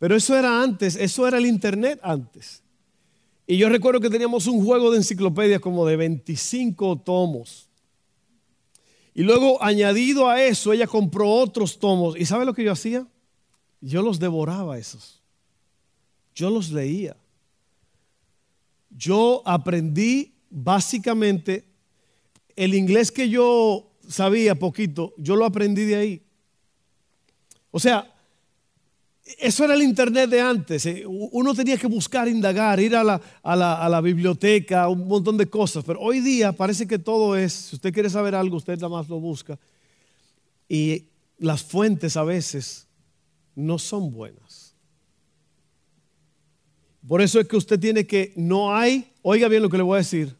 Pero 0.00 0.16
eso 0.16 0.36
era 0.36 0.60
antes, 0.60 0.96
eso 0.96 1.28
era 1.28 1.38
el 1.38 1.46
Internet 1.46 2.00
antes. 2.02 2.64
Y 3.46 3.56
yo 3.56 3.68
recuerdo 3.68 4.00
que 4.00 4.10
teníamos 4.10 4.48
un 4.48 4.64
juego 4.64 4.90
de 4.90 4.96
enciclopedias 4.96 5.60
como 5.60 5.86
de 5.86 5.94
25 5.94 6.96
tomos. 6.96 7.68
Y 9.14 9.22
luego 9.22 9.62
añadido 9.62 10.28
a 10.28 10.42
eso, 10.42 10.72
ella 10.72 10.88
compró 10.88 11.30
otros 11.30 11.78
tomos. 11.78 12.18
¿Y 12.18 12.26
sabe 12.26 12.44
lo 12.44 12.54
que 12.54 12.64
yo 12.64 12.72
hacía? 12.72 13.06
Yo 13.80 14.02
los 14.02 14.18
devoraba 14.18 14.78
esos. 14.78 15.22
Yo 16.34 16.50
los 16.50 16.72
leía. 16.72 17.16
Yo 18.90 19.42
aprendí 19.44 20.34
básicamente 20.50 21.68
el 22.56 22.74
inglés 22.74 23.12
que 23.12 23.28
yo 23.28 23.85
sabía 24.08 24.54
poquito, 24.54 25.14
yo 25.16 25.36
lo 25.36 25.44
aprendí 25.44 25.84
de 25.84 25.96
ahí. 25.96 26.22
O 27.70 27.78
sea, 27.78 28.12
eso 29.38 29.64
era 29.64 29.74
el 29.74 29.82
Internet 29.82 30.30
de 30.30 30.40
antes. 30.40 30.86
Eh, 30.86 31.04
uno 31.06 31.54
tenía 31.54 31.76
que 31.76 31.88
buscar, 31.88 32.28
indagar, 32.28 32.78
ir 32.78 32.94
a 32.94 33.02
la, 33.02 33.20
a, 33.42 33.88
la, 33.88 34.00
biblioteca, 34.00 34.88
un 34.88 35.08
montón 35.08 35.36
de 35.36 35.46
cosas. 35.46 35.84
Pero 35.84 36.00
hoy 36.00 36.20
día 36.20 36.52
parece 36.52 36.86
que 36.86 36.98
todo 36.98 37.36
es, 37.36 37.52
si 37.52 37.76
usted 37.76 37.92
quiere 37.92 38.08
saber 38.08 38.34
algo, 38.34 38.56
usted 38.56 38.76
nada 38.76 38.88
más 38.88 39.08
lo 39.08 39.18
busca. 39.18 39.58
Y 40.68 41.06
las 41.38 41.62
fuentes 41.62 42.16
a 42.16 42.24
veces 42.24 42.86
no 43.54 43.78
son 43.78 44.12
buenas. 44.12 44.74
Por 47.06 47.20
eso 47.20 47.40
es 47.40 47.46
que 47.46 47.56
usted 47.56 47.78
tiene 47.78 48.06
que, 48.06 48.32
no 48.36 48.74
hay, 48.74 49.12
oiga 49.22 49.48
bien 49.48 49.62
lo 49.62 49.70
que 49.70 49.76
le 49.76 49.82
voy 49.82 49.96
a 49.96 49.98
decir, 49.98 50.36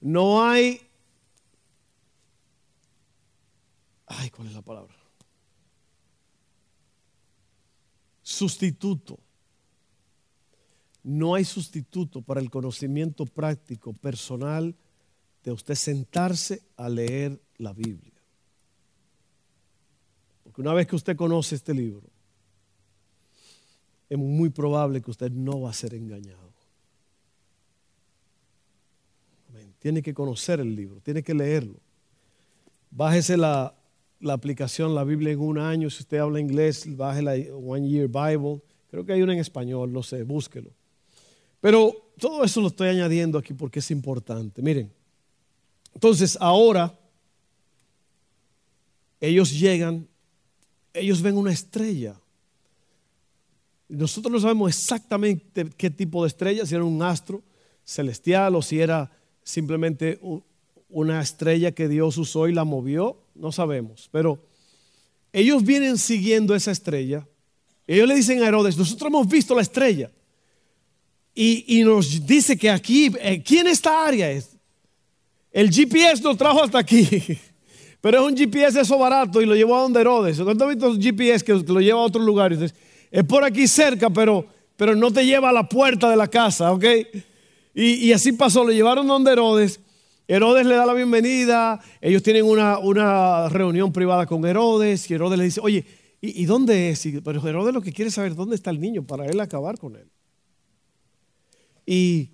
no 0.00 0.42
hay, 0.42 0.80
ay, 4.06 4.30
¿cuál 4.30 4.48
es 4.48 4.54
la 4.54 4.62
palabra? 4.62 4.94
sustituto. 8.26 9.20
No 11.04 11.36
hay 11.36 11.44
sustituto 11.44 12.22
para 12.22 12.40
el 12.40 12.50
conocimiento 12.50 13.24
práctico, 13.24 13.92
personal, 13.92 14.74
de 15.44 15.52
usted 15.52 15.76
sentarse 15.76 16.60
a 16.76 16.88
leer 16.88 17.40
la 17.58 17.72
Biblia. 17.72 18.20
Porque 20.42 20.60
una 20.60 20.74
vez 20.74 20.88
que 20.88 20.96
usted 20.96 21.16
conoce 21.16 21.54
este 21.54 21.72
libro, 21.72 22.02
es 24.10 24.18
muy 24.18 24.50
probable 24.50 25.00
que 25.00 25.12
usted 25.12 25.30
no 25.30 25.60
va 25.60 25.70
a 25.70 25.74
ser 25.74 25.94
engañado. 25.94 26.52
Tiene 29.78 30.02
que 30.02 30.12
conocer 30.12 30.58
el 30.58 30.74
libro, 30.74 31.00
tiene 31.00 31.22
que 31.22 31.32
leerlo. 31.32 31.78
Bájese 32.90 33.36
la, 33.36 33.72
la 34.20 34.32
aplicación 34.32 34.94
La 34.94 35.04
Biblia 35.04 35.32
en 35.32 35.40
un 35.40 35.58
año. 35.58 35.90
Si 35.90 36.02
usted 36.02 36.18
habla 36.18 36.40
inglés, 36.40 36.84
baje 36.96 37.22
la 37.22 37.34
One 37.54 37.88
Year 37.88 38.08
Bible. 38.08 38.62
Creo 38.90 39.04
que 39.04 39.12
hay 39.12 39.22
una 39.22 39.32
en 39.34 39.40
español, 39.40 39.92
no 39.92 40.02
sé, 40.02 40.22
búsquelo. 40.22 40.70
Pero 41.60 42.12
todo 42.18 42.44
eso 42.44 42.60
lo 42.60 42.68
estoy 42.68 42.88
añadiendo 42.88 43.38
aquí 43.38 43.52
porque 43.54 43.80
es 43.80 43.90
importante. 43.90 44.62
Miren, 44.62 44.90
entonces 45.94 46.36
ahora 46.40 46.98
ellos 49.20 49.50
llegan, 49.58 50.06
ellos 50.92 51.22
ven 51.22 51.36
una 51.36 51.52
estrella. 51.52 52.18
Nosotros 53.88 54.32
no 54.32 54.40
sabemos 54.40 54.70
exactamente 54.70 55.70
qué 55.76 55.90
tipo 55.90 56.22
de 56.22 56.28
estrella, 56.28 56.66
si 56.66 56.74
era 56.74 56.84
un 56.84 57.02
astro 57.02 57.42
celestial 57.84 58.56
o 58.56 58.62
si 58.62 58.80
era 58.80 59.10
simplemente 59.42 60.18
una 60.88 61.20
estrella 61.20 61.72
que 61.72 61.88
Dios 61.88 62.16
usó 62.18 62.48
y 62.48 62.52
la 62.52 62.64
movió 62.64 63.18
no 63.38 63.52
sabemos, 63.52 64.08
pero 64.10 64.38
ellos 65.32 65.64
vienen 65.64 65.98
siguiendo 65.98 66.54
esa 66.54 66.70
estrella. 66.70 67.26
Ellos 67.86 68.08
le 68.08 68.14
dicen 68.14 68.42
a 68.42 68.48
Herodes, 68.48 68.76
nosotros 68.76 69.08
hemos 69.08 69.28
visto 69.28 69.54
la 69.54 69.62
estrella. 69.62 70.10
Y, 71.34 71.82
nos 71.84 72.26
dice 72.26 72.56
que 72.56 72.70
aquí, 72.70 73.12
aquí 73.22 73.58
en 73.58 73.66
esta 73.66 74.06
área 74.06 74.30
es. 74.30 74.56
El 75.52 75.70
GPS 75.70 76.22
nos 76.22 76.38
trajo 76.38 76.62
hasta 76.62 76.78
aquí. 76.78 77.06
Pero 78.00 78.20
es 78.20 78.32
un 78.32 78.36
GPS 78.36 78.80
eso 78.80 78.96
barato 78.98 79.42
y 79.42 79.46
lo 79.46 79.54
llevó 79.54 79.76
a 79.76 79.82
donde 79.82 80.00
Herodes. 80.00 80.40
¿Cuánto 80.40 80.64
has 80.64 80.70
visto 80.70 80.94
GPS 80.94 81.44
que 81.44 81.52
lo 81.52 81.80
lleva 81.80 82.00
a 82.00 82.04
otro 82.04 82.22
lugar? 82.22 82.54
es 82.54 83.24
por 83.24 83.44
aquí 83.44 83.68
cerca, 83.68 84.08
pero, 84.08 84.46
pero 84.76 84.94
no 84.94 85.10
te 85.10 85.26
lleva 85.26 85.50
a 85.50 85.52
la 85.52 85.68
puerta 85.68 86.08
de 86.08 86.16
la 86.16 86.28
casa, 86.28 86.72
¿ok? 86.72 86.84
Y, 87.74 88.06
y 88.06 88.12
así 88.12 88.32
pasó, 88.32 88.64
lo 88.64 88.70
llevaron 88.70 89.06
a 89.06 89.12
donde 89.12 89.32
Herodes. 89.32 89.80
Herodes 90.28 90.66
le 90.66 90.74
da 90.74 90.84
la 90.84 90.92
bienvenida, 90.92 91.80
ellos 92.00 92.20
tienen 92.22 92.44
una, 92.44 93.48
reunión 93.48 93.92
privada 93.92 94.26
con 94.26 94.44
Herodes 94.44 95.08
y 95.08 95.14
Herodes 95.14 95.38
le 95.38 95.44
dice, 95.44 95.60
oye, 95.62 95.86
¿y, 96.20 96.44
dónde 96.46 96.90
es? 96.90 97.06
pero 97.22 97.46
Herodes 97.46 97.72
lo 97.72 97.80
que 97.80 97.92
quiere 97.92 98.10
saber 98.10 98.34
dónde 98.34 98.56
está 98.56 98.70
el 98.70 98.80
niño 98.80 99.06
para 99.06 99.26
él 99.26 99.38
acabar 99.38 99.78
con 99.78 99.94
él. 99.94 100.10
Y 101.86 102.32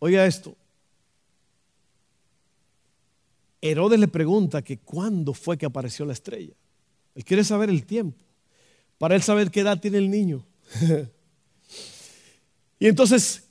oiga 0.00 0.26
esto, 0.26 0.56
Herodes 3.60 4.00
le 4.00 4.08
pregunta 4.08 4.62
que 4.62 4.78
cuándo 4.78 5.32
fue 5.32 5.56
que 5.56 5.66
apareció 5.66 6.04
la 6.06 6.12
estrella. 6.12 6.54
Él 7.14 7.24
quiere 7.24 7.44
saber 7.44 7.70
el 7.70 7.84
tiempo, 7.84 8.24
para 8.98 9.14
él 9.14 9.22
saber 9.22 9.52
qué 9.52 9.60
edad 9.60 9.80
tiene 9.80 9.98
el 9.98 10.10
niño. 10.10 10.44
y 12.80 12.88
entonces 12.88 13.47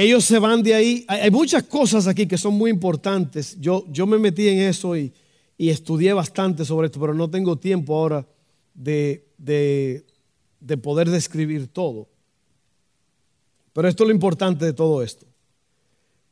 ellos 0.00 0.24
se 0.24 0.38
van 0.38 0.62
de 0.62 0.74
ahí. 0.74 1.04
Hay, 1.08 1.28
muchas 1.32 1.64
cosas 1.64 2.06
aquí 2.06 2.28
que 2.28 2.38
son 2.38 2.54
muy 2.54 2.70
importantes. 2.70 3.56
Yo, 3.58 3.84
yo 3.88 4.06
me 4.06 4.16
metí 4.16 4.46
en 4.46 4.60
eso 4.60 4.96
y, 4.96 5.12
estudié 5.58 6.12
bastante 6.12 6.64
sobre 6.64 6.86
esto, 6.86 7.00
pero 7.00 7.14
no 7.14 7.28
tengo 7.28 7.58
tiempo 7.58 7.96
ahora 7.96 8.24
de, 8.74 9.26
de 9.36 10.76
poder 10.76 11.10
describir 11.10 11.66
todo. 11.66 12.06
Pero 13.72 13.88
esto 13.88 14.04
es 14.04 14.08
lo 14.08 14.14
importante 14.14 14.64
de 14.64 14.72
todo 14.72 15.02
esto. 15.02 15.26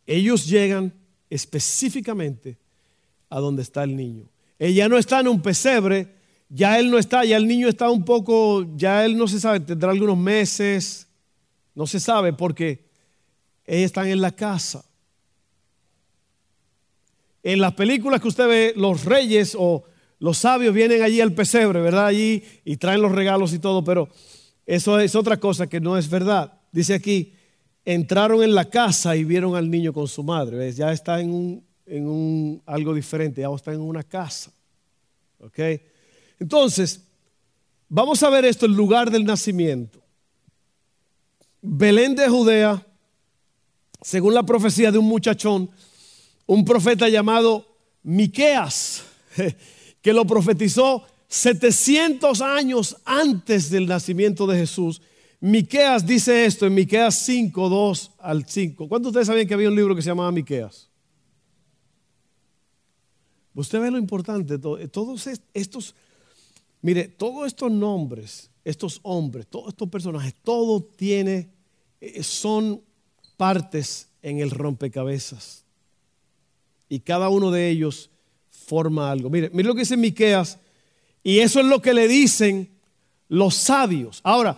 Ellos 0.07 0.47
llegan 0.47 0.95
específicamente 1.29 2.57
a 3.29 3.41
donde 3.41 3.63
está 3.63 3.83
el 3.83 3.97
niño. 3.97 4.29
Ella 4.61 4.89
no 4.89 4.97
está 4.97 5.19
en 5.19 5.27
un 5.27 5.43
pesebre, 5.43 6.15
ya 6.49 6.79
él 6.79 6.89
no 6.89 6.99
está, 6.99 7.25
ya 7.25 7.37
el 7.37 7.49
niño 7.49 7.67
está 7.69 7.91
un 7.91 8.05
poco, 8.05 8.65
ya 8.77 9.05
él 9.05 9.17
no 9.17 9.27
se 9.27 9.41
sabe, 9.41 9.59
tendrá 9.59 9.91
algunos 9.91 10.17
meses, 10.17 11.09
no 11.75 11.85
se 11.89 11.99
sabe 11.99 12.33
porque 12.33 12.86
ellos 13.67 13.87
están 13.87 14.09
en 14.09 14.21
la 14.21 14.33
casa. 14.33 14.85
En 17.43 17.61
las 17.61 17.75
películas 17.75 18.21
que 18.21 18.29
usted 18.29 18.49
ve, 18.49 18.73
los 18.77 19.05
reyes 19.05 19.57
o 19.59 19.85
los 20.19 20.39
sabios 20.39 20.75
vienen 20.75 21.03
allí 21.03 21.21
al 21.21 21.33
pesebre, 21.33 21.81
¿verdad? 21.81 22.07
Allí 22.07 22.43
y 22.65 22.77
traen 22.77 23.03
los 23.03 23.13
regalos 23.13 23.53
y 23.53 23.59
todo, 23.59 23.85
pero 23.85 24.09
eso 24.65 24.99
es 24.99 25.15
otra 25.15 25.39
cosa 25.39 25.67
que 25.67 25.81
no 25.81 25.97
es 25.97 26.09
verdad. 26.09 26.61
dice 26.73 26.95
aquí, 26.95 27.35
entraron 27.85 28.43
en 28.43 28.55
la 28.55 28.65
casa 28.65 29.17
y 29.17 29.25
vieron 29.25 29.55
al 29.55 29.71
niño 29.71 29.93
con 29.93 30.09
su 30.09 30.23
madre. 30.23 30.73
Ya 30.73 30.93
está 30.93 31.21
en 31.21 31.33
un, 31.33 31.65
en 31.87 32.09
un 32.09 32.63
algo 32.67 32.95
diferente, 32.95 33.43
ya 33.43 33.49
está 33.55 33.73
en 33.73 33.81
una 33.81 34.03
casa. 34.03 34.51
¿Ok? 35.39 35.59
Entonces, 36.41 37.07
vamos 37.89 38.23
a 38.23 38.31
ver 38.31 38.45
esto, 38.45 38.67
el 38.67 38.73
lugar 38.73 39.11
del 39.11 39.25
nacimiento. 39.25 40.01
Belén 41.61 42.15
de 42.15 42.29
Judea, 42.29 42.86
según 44.03 44.35
la 44.35 44.45
profecía 44.45 44.91
de 44.93 44.99
un 44.99 45.07
muchachón, 45.07 45.71
un 46.47 46.65
profeta 46.65 47.09
llamado 47.09 47.67
Miqueas, 48.03 49.05
que 50.03 50.13
lo 50.13 50.27
profetizó 50.27 51.05
700 51.29 52.41
años 52.41 52.97
antes 53.05 53.71
del 53.71 53.87
nacimiento 53.87 54.47
de 54.47 54.59
Jesús. 54.59 55.03
Miqueas 55.41 56.07
dice 56.07 56.47
esto 56.47 56.67
en 56.67 56.75
Miqueas 56.75 57.19
5, 57.25 57.69
2 57.69 58.13
al 58.19 58.47
5. 58.47 58.89
¿Cuántos 58.89 59.13
de 59.13 59.19
ustedes 59.19 59.27
sabían 59.27 59.47
que 59.47 59.55
había 59.55 59.69
un 59.69 59.77
libro 59.77 59.95
que 59.95 60.03
se 60.03 60.09
llamaba 60.09 60.31
Miqueas? 60.33 60.89
Usted 63.55 63.81
ve 63.81 63.91
lo 63.91 63.99
importante, 63.99 64.59
todos 64.59 65.27
estos, 65.55 65.95
mire, 66.83 67.09
todos 67.09 67.47
estos 67.47 67.73
nombres, 67.73 68.51
estos 68.65 69.01
hombres, 69.03 69.47
todos 69.47 69.69
estos 69.69 69.89
personajes, 69.89 70.35
todo 70.43 70.83
tiene, 70.83 71.49
eh, 72.01 72.23
son 72.23 72.83
partes 73.37 74.09
en 74.23 74.41
el 74.41 74.51
rompecabezas. 74.51 75.65
Y 76.89 77.01
cada 77.01 77.29
uno 77.29 77.51
de 77.51 77.69
ellos 77.69 78.11
forma 78.51 79.11
algo. 79.11 79.31
Mire, 79.31 79.51
mire 79.53 79.69
lo 79.69 79.75
que 79.75 79.81
dice 79.81 79.97
Miqueas, 79.97 80.59
y 81.23 81.41
eso 81.41 81.61
es 81.61 81.67
lo 81.67 81.83
que 81.83 81.95
le 81.95 82.09
dicen 82.09 82.71
los 83.29 83.55
sabios. 83.55 84.21
Ahora, 84.23 84.57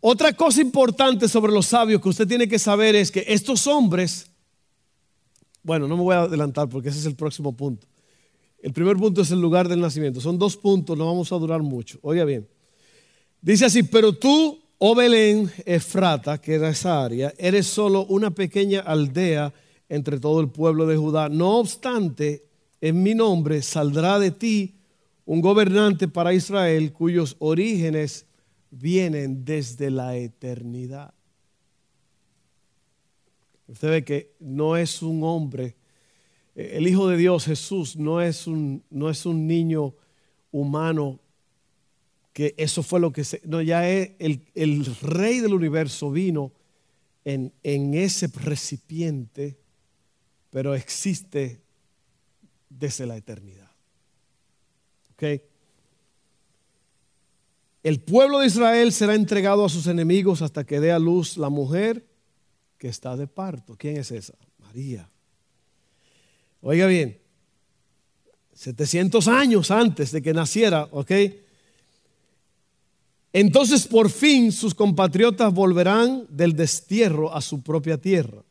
otra 0.00 0.32
cosa 0.34 0.60
importante 0.60 1.28
sobre 1.28 1.52
los 1.52 1.66
sabios 1.66 2.00
que 2.00 2.08
usted 2.08 2.28
tiene 2.28 2.46
que 2.46 2.58
saber 2.58 2.94
es 2.94 3.10
que 3.10 3.24
estos 3.26 3.66
hombres, 3.66 4.30
bueno, 5.62 5.88
no 5.88 5.96
me 5.96 6.02
voy 6.02 6.14
a 6.14 6.22
adelantar 6.22 6.68
porque 6.68 6.90
ese 6.90 7.00
es 7.00 7.06
el 7.06 7.16
próximo 7.16 7.56
punto. 7.56 7.86
El 8.62 8.72
primer 8.72 8.96
punto 8.96 9.22
es 9.22 9.30
el 9.30 9.40
lugar 9.40 9.68
del 9.68 9.80
nacimiento. 9.80 10.20
Son 10.20 10.38
dos 10.38 10.56
puntos, 10.56 10.96
no 10.96 11.06
vamos 11.06 11.30
a 11.32 11.36
durar 11.36 11.62
mucho. 11.62 11.98
Oiga 12.02 12.24
bien. 12.24 12.48
Dice 13.40 13.64
así, 13.64 13.82
pero 13.82 14.12
tú, 14.12 14.60
oh 14.78 14.94
Belén, 14.94 15.50
Efrata, 15.64 16.38
que 16.40 16.54
era 16.54 16.70
esa 16.70 17.04
área, 17.04 17.32
eres 17.38 17.66
solo 17.66 18.06
una 18.06 18.30
pequeña 18.30 18.80
aldea 18.80 19.52
entre 19.88 20.18
todo 20.18 20.40
el 20.40 20.48
pueblo 20.48 20.86
de 20.86 20.96
Judá. 20.96 21.28
No 21.28 21.58
obstante, 21.58 22.44
en 22.80 23.02
mi 23.02 23.14
nombre 23.14 23.62
saldrá 23.62 24.18
de 24.18 24.30
ti 24.30 24.74
un 25.24 25.40
gobernante 25.40 26.08
para 26.08 26.34
Israel 26.34 26.92
cuyos 26.92 27.36
orígenes 27.38 28.26
vienen 28.70 29.44
desde 29.44 29.90
la 29.90 30.16
eternidad. 30.16 31.12
Usted 33.68 33.90
ve 33.90 34.04
que 34.04 34.34
no 34.38 34.76
es 34.76 35.02
un 35.02 35.24
hombre, 35.24 35.76
el 36.54 36.86
Hijo 36.86 37.08
de 37.08 37.16
Dios, 37.16 37.44
Jesús, 37.44 37.96
no 37.96 38.22
es 38.22 38.46
un, 38.46 38.82
no 38.88 39.10
es 39.10 39.26
un 39.26 39.46
niño 39.46 39.94
humano 40.50 41.20
que 42.36 42.54
eso 42.58 42.82
fue 42.82 43.00
lo 43.00 43.14
que 43.14 43.24
se... 43.24 43.40
No, 43.46 43.62
ya 43.62 43.88
es 43.88 44.10
el, 44.18 44.42
el 44.54 44.84
rey 45.00 45.40
del 45.40 45.54
universo 45.54 46.10
vino 46.10 46.52
en, 47.24 47.50
en 47.62 47.94
ese 47.94 48.26
recipiente, 48.26 49.56
pero 50.50 50.74
existe 50.74 51.62
desde 52.68 53.06
la 53.06 53.16
eternidad. 53.16 53.70
¿Ok? 55.14 55.40
El 57.82 58.00
pueblo 58.00 58.40
de 58.40 58.48
Israel 58.48 58.92
será 58.92 59.14
entregado 59.14 59.64
a 59.64 59.70
sus 59.70 59.86
enemigos 59.86 60.42
hasta 60.42 60.64
que 60.64 60.78
dé 60.78 60.92
a 60.92 60.98
luz 60.98 61.38
la 61.38 61.48
mujer 61.48 62.04
que 62.76 62.88
está 62.88 63.16
de 63.16 63.26
parto. 63.26 63.76
¿Quién 63.78 63.96
es 63.96 64.10
esa? 64.10 64.34
María. 64.58 65.08
Oiga 66.60 66.86
bien, 66.86 67.18
700 68.52 69.26
años 69.26 69.70
antes 69.70 70.12
de 70.12 70.20
que 70.20 70.34
naciera, 70.34 70.86
¿ok? 70.90 71.12
Entonces 73.38 73.86
por 73.86 74.08
fin 74.08 74.50
sus 74.50 74.74
compatriotas 74.74 75.52
volverán 75.52 76.24
del 76.30 76.56
destierro 76.56 77.34
a 77.34 77.42
su 77.42 77.60
propia 77.60 77.98
tierra. 77.98 78.42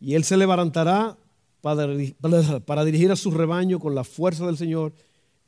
Y 0.00 0.14
él 0.14 0.22
se 0.22 0.36
levantará 0.36 1.18
para, 1.60 1.88
dirigir 2.84 3.10
a 3.10 3.16
su 3.16 3.32
rebaño 3.32 3.80
con 3.80 3.96
la 3.96 4.04
fuerza 4.04 4.46
del 4.46 4.56
Señor 4.56 4.92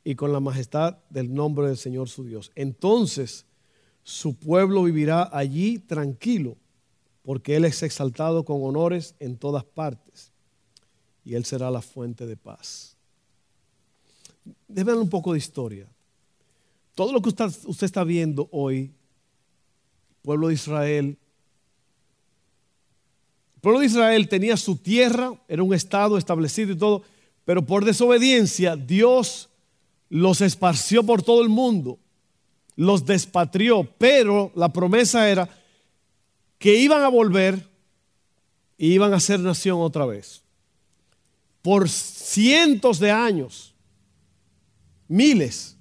y 0.03 0.16
con 0.16 0.33
la 0.33 0.40
majestad 0.40 0.96
del 1.09 1.33
nombre 1.33 1.68
del 1.68 1.77
Señor 1.77 2.09
su 2.09 2.25
Dios. 2.25 2.51
Entonces 2.57 3.46
su 4.03 4.35
pueblo 4.35 4.83
vivirá 4.83 5.31
allí 5.33 5.79
tranquilo, 5.79 6.57
porque 7.23 7.55
Él 7.55 7.64
es 7.64 7.81
exaltado 7.85 8.44
con 8.44 8.61
honores 8.64 9.14
en 9.20 9.37
todas 9.37 9.62
partes, 9.62 10.33
y 11.25 11.35
Él 11.35 11.44
será 11.44 11.70
la 11.70 11.81
fuente 11.81 12.27
de 12.27 12.37
paz. 12.37 12.96
Deben 14.66 14.96
un 14.96 15.09
poco 15.09 15.33
de 15.33 15.38
historia. 15.38 15.87
Todo 17.00 17.14
lo 17.14 17.22
que 17.22 17.30
usted, 17.30 17.86
está 17.86 18.04
viendo 18.04 18.50
hoy, 18.52 18.92
pueblo 20.20 20.48
de 20.48 20.52
Israel, 20.52 21.16
el 23.54 23.60
pueblo 23.62 23.80
de 23.80 23.86
Israel 23.86 24.28
tenía 24.28 24.58
su 24.58 24.76
tierra, 24.76 25.32
era 25.48 25.62
un 25.62 25.72
estado 25.72 26.18
establecido 26.18 26.72
y 26.72 26.76
todo, 26.76 27.02
pero 27.46 27.64
por 27.64 27.86
desobediencia 27.86 28.76
Dios 28.76 29.48
los 30.10 30.42
esparció 30.42 31.02
por 31.02 31.22
todo 31.22 31.40
el 31.40 31.48
mundo, 31.48 31.98
los 32.76 33.06
despatrió, 33.06 33.88
pero 33.96 34.52
la 34.54 34.70
promesa 34.70 35.30
era 35.30 35.48
que 36.58 36.76
iban 36.76 37.02
a 37.02 37.08
volver 37.08 37.66
y 38.76 38.92
iban 38.92 39.14
a 39.14 39.20
ser 39.20 39.40
nación 39.40 39.80
otra 39.80 40.04
vez. 40.04 40.42
Por 41.62 41.88
cientos 41.88 42.98
de 42.98 43.10
años, 43.10 43.72
miles, 45.08 45.78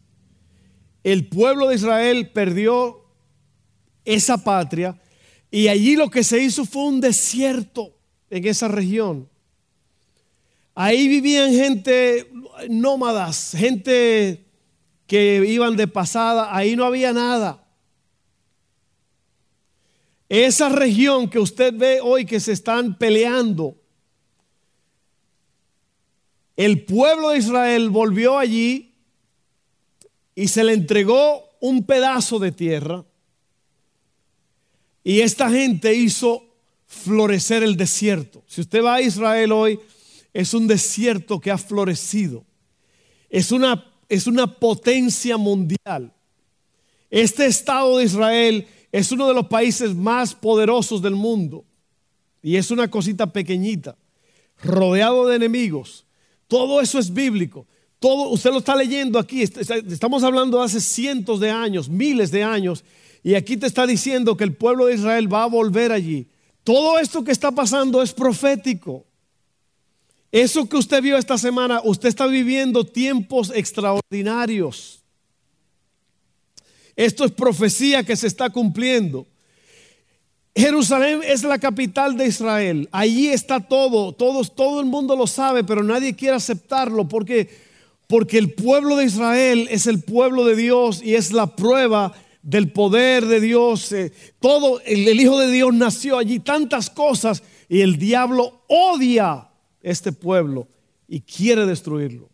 el 1.12 1.28
pueblo 1.28 1.67
de 1.67 1.76
Israel 1.76 2.30
perdió 2.32 3.06
esa 4.06 4.43
patria 4.43 5.00
y 5.52 5.67
allí 5.67 5.95
lo 5.95 6.10
que 6.10 6.24
se 6.24 6.39
hizo 6.39 6.65
fue 6.65 6.84
un 6.84 7.02
desierto 7.02 7.95
en 8.30 8.45
esa 8.45 8.67
región. 8.67 9.30
Ahí 10.76 11.08
vivían 11.08 11.52
gente 11.52 12.32
nómadas, 12.69 13.54
gente 13.58 14.45
que 15.08 15.43
iban 15.48 15.76
de 15.76 15.88
pasada, 15.88 16.56
ahí 16.56 16.76
no 16.76 16.86
había 16.86 17.12
nada. 17.12 17.65
Esa 20.30 20.69
región 20.69 21.28
que 21.30 21.39
usted 21.39 21.74
ve 21.76 22.00
hoy 22.02 22.26
que 22.26 22.39
se 22.39 22.52
están 22.52 22.98
peleando, 22.98 23.76
el 26.56 26.86
pueblo 26.86 27.30
de 27.30 27.39
Israel 27.39 27.89
volvió 27.89 28.38
allí 28.38 28.88
y 30.39 30.47
se 30.47 30.63
le 30.63 30.71
entregó 30.71 31.43
un 31.60 31.84
pedazo 31.84 32.39
de 32.39 32.54
tierra 32.54 33.04
y 35.04 35.19
esta 35.19 35.49
gente 35.49 35.93
hizo 35.93 36.45
florecer 36.88 37.62
el 37.62 37.75
desierto. 37.75 38.41
Si 38.47 38.62
usted 38.62 38.82
va 38.82 38.95
a 38.95 39.02
Israel 39.02 39.52
hoy, 39.52 39.82
es 40.34 40.54
un 40.54 40.65
desierto 40.65 41.41
que 41.41 41.52
ha 41.52 41.58
florecido. 41.58 42.45
Es 43.30 43.52
una, 43.52 43.91
es 44.08 44.28
una 44.28 44.60
potencia 44.60 45.36
mundial. 45.36 46.13
Este 47.10 47.45
Estado 47.45 47.97
de 47.97 48.06
Israel 48.06 48.65
es 48.93 49.12
uno 49.12 49.28
de 49.28 49.34
los 49.34 49.47
países 49.47 49.93
más 49.93 50.34
poderosos 50.36 51.02
del 51.02 51.15
mundo. 51.15 51.65
Y 52.41 52.56
es 52.56 52.71
una 52.71 52.89
cosita 52.89 53.34
pequeñita, 53.34 53.97
rodeado 54.63 55.28
de 55.28 55.36
enemigos. 55.36 56.06
Todo 56.47 56.80
eso 56.80 56.97
es 56.97 57.13
bíblico. 57.13 57.67
Todo, 58.00 58.30
usted 58.30 58.52
lo 58.52 58.60
está 58.60 58.76
leyendo 58.76 59.20
aquí. 59.20 59.42
Estamos 59.42 60.24
hablando 60.24 60.60
de 60.60 60.66
hace 60.66 60.82
cientos 60.82 61.40
de 61.40 61.52
años, 61.52 61.90
miles 61.90 62.32
de 62.32 62.44
años. 62.44 62.84
Y 63.24 63.36
aquí 63.36 63.58
te 63.58 63.68
está 63.68 63.86
diciendo 63.86 64.38
que 64.38 64.46
el 64.46 64.56
pueblo 64.56 64.86
de 64.86 64.96
Israel 64.96 65.32
va 65.32 65.44
a 65.44 65.48
volver 65.48 65.92
allí. 65.92 66.28
Todo 66.64 67.00
esto 67.00 67.24
que 67.24 67.32
está 67.32 67.52
pasando 67.52 68.02
es 68.02 68.14
profético. 68.14 69.06
Eso 70.32 70.70
que 70.70 70.78
usted 70.78 71.02
vio 71.02 71.18
esta 71.18 71.38
semana, 71.38 71.82
usted 71.84 72.08
está 72.08 72.28
viviendo 72.28 72.86
tiempos 72.86 73.52
extraordinarios. 73.54 75.00
Esto 76.96 77.26
es 77.26 77.32
profecía 77.32 78.04
que 78.04 78.16
se 78.16 78.28
está 78.28 78.50
cumpliendo. 78.50 79.26
Jerusalén 80.56 81.22
es 81.24 81.44
la 81.44 81.58
capital 81.58 82.18
de 82.18 82.28
Israel. 82.28 82.90
Allí 82.92 83.30
está 83.30 83.62
todo. 83.62 84.12
Todos, 84.12 84.54
todo 84.54 84.82
el 84.82 84.86
mundo 84.86 85.16
lo 85.16 85.26
sabe, 85.26 85.64
pero 85.64 85.84
nadie 85.84 86.16
quiere 86.16 86.36
aceptarlo 86.36 87.08
porque, 87.08 87.50
porque 88.10 88.39
el 88.39 88.54
pueblo 88.54 88.95
de 88.95 89.06
Israel 89.06 89.67
es 89.69 89.86
el 89.86 90.02
pueblo 90.02 90.43
de 90.43 90.56
Dios 90.56 91.00
y 91.04 91.13
es 91.13 91.32
la 91.32 91.56
prueba 91.56 92.12
del 92.41 92.72
poder 92.72 93.28
de 93.28 93.39
Dios. 93.39 93.91
Eh, 93.91 94.12
todo, 94.39 94.82
el, 94.82 95.08
el 95.08 95.22
Hijo 95.22 95.38
de 95.38 95.52
Dios 95.52 95.72
nació 95.76 96.17
allí, 96.17 96.39
tantas 96.39 96.89
cosas, 96.89 97.43
y 97.69 97.82
el 97.82 98.00
diablo 98.00 98.63
odia 98.67 99.50
este 99.80 100.12
pueblo 100.12 100.67
y 101.08 101.22
quiere 101.22 101.67
destruirlo. 101.67 102.30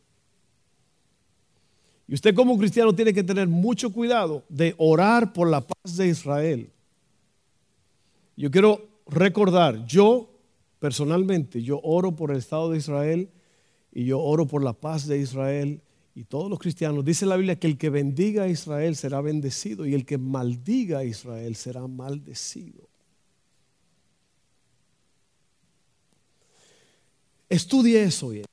Y 2.08 2.14
usted 2.14 2.34
como 2.34 2.58
cristiano 2.58 2.96
tiene 2.96 3.14
que 3.14 3.24
tener 3.24 3.50
mucho 3.50 3.92
cuidado 3.92 4.46
de 4.48 4.76
orar 4.78 5.34
por 5.34 5.50
la 5.50 5.60
paz 5.60 5.98
de 5.98 6.08
Israel. 6.08 6.72
Yo 8.38 8.50
quiero 8.50 8.88
recordar, 9.08 9.86
yo 9.86 10.30
personalmente, 10.80 11.62
yo 11.62 11.82
oro 11.84 12.16
por 12.16 12.32
el 12.32 12.38
Estado 12.38 12.72
de 12.72 12.78
Israel 12.78 13.30
y 13.96 14.04
yo 14.04 14.20
oro 14.20 14.46
por 14.46 14.62
la 14.62 14.74
paz 14.74 15.08
de 15.08 15.18
Israel 15.18 15.82
y 16.14 16.26
todos 16.26 16.50
los 16.50 16.60
cristianos. 16.60 17.04
Dice 17.06 17.26
la 17.26 17.38
Biblia 17.38 17.58
que 17.58 17.66
el 17.66 17.78
que 17.78 17.90
bendiga 17.90 18.44
a 18.44 18.48
Israel 18.50 18.96
será 18.98 19.22
bendecido 19.22 19.86
y 19.88 19.96
el 19.96 20.06
que 20.06 20.18
maldiga 20.18 21.00
a 21.00 21.04
Israel 21.06 21.56
será 21.56 21.88
maldecido. 21.88 22.90
Estudie 27.48 28.04
eso 28.04 28.30
bien. 28.30 28.46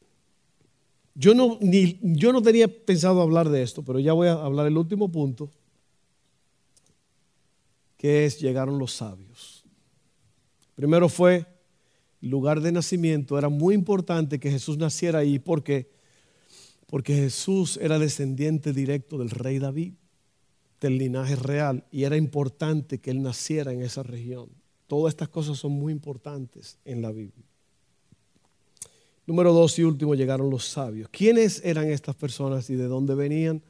Yo 1.15 1.35
no, 1.35 1.59
ni, 1.61 1.99
yo 2.01 2.33
no 2.33 2.41
tenía 2.41 2.69
pensado 2.69 3.21
hablar 3.21 3.49
de 3.49 3.63
esto, 3.63 3.83
pero 3.83 3.99
ya 3.99 4.13
voy 4.13 4.29
a 4.29 4.35
hablar 4.35 4.69
el 4.69 4.79
último 4.79 5.11
punto, 5.11 5.51
que 7.99 8.27
es 8.27 8.39
llegaron 8.39 8.79
los 8.79 8.93
sabios. 8.93 9.65
Primero 10.77 11.09
fue 11.09 11.52
lugar 12.23 12.61
de 12.61 12.73
nacimiento. 12.73 13.37
Era 13.37 13.49
muy 13.49 13.75
importante 13.75 14.39
que 14.39 14.51
Jesús 14.51 14.79
naciera 14.79 15.19
ahí 15.19 15.39
porque, 15.39 15.91
porque 16.87 17.15
Jesús 17.15 17.79
era 17.83 17.99
descendiente 17.99 18.73
directo 18.73 19.19
del 19.19 19.31
rey 19.31 19.59
David, 19.59 19.95
del 20.81 20.99
linaje 20.99 21.37
real, 21.37 21.85
y 21.91 22.05
era 22.05 22.17
importante 22.17 22.99
que 22.99 23.11
él 23.11 23.23
naciera 23.23 23.73
en 23.73 23.83
esa 23.83 24.03
región. 24.03 24.49
Todas 24.87 25.13
estas 25.13 25.29
cosas 25.29 25.59
son 25.59 25.73
muy 25.73 25.93
importantes 25.93 26.79
en 26.85 27.03
la 27.03 27.13
Biblia. 27.13 27.47
Número 29.27 29.53
dos 29.53 29.79
y 29.79 29.85
último 29.85 30.15
llegaron 30.15 30.51
los 30.51 30.65
sabios. 30.67 31.09
¿Quiénes 31.11 31.63
eran 31.65 31.89
estas 31.89 32.17
personas 32.17 32.69
y 32.71 32.75
de 32.75 32.87
dónde 32.87 33.15
venían? 33.15 33.63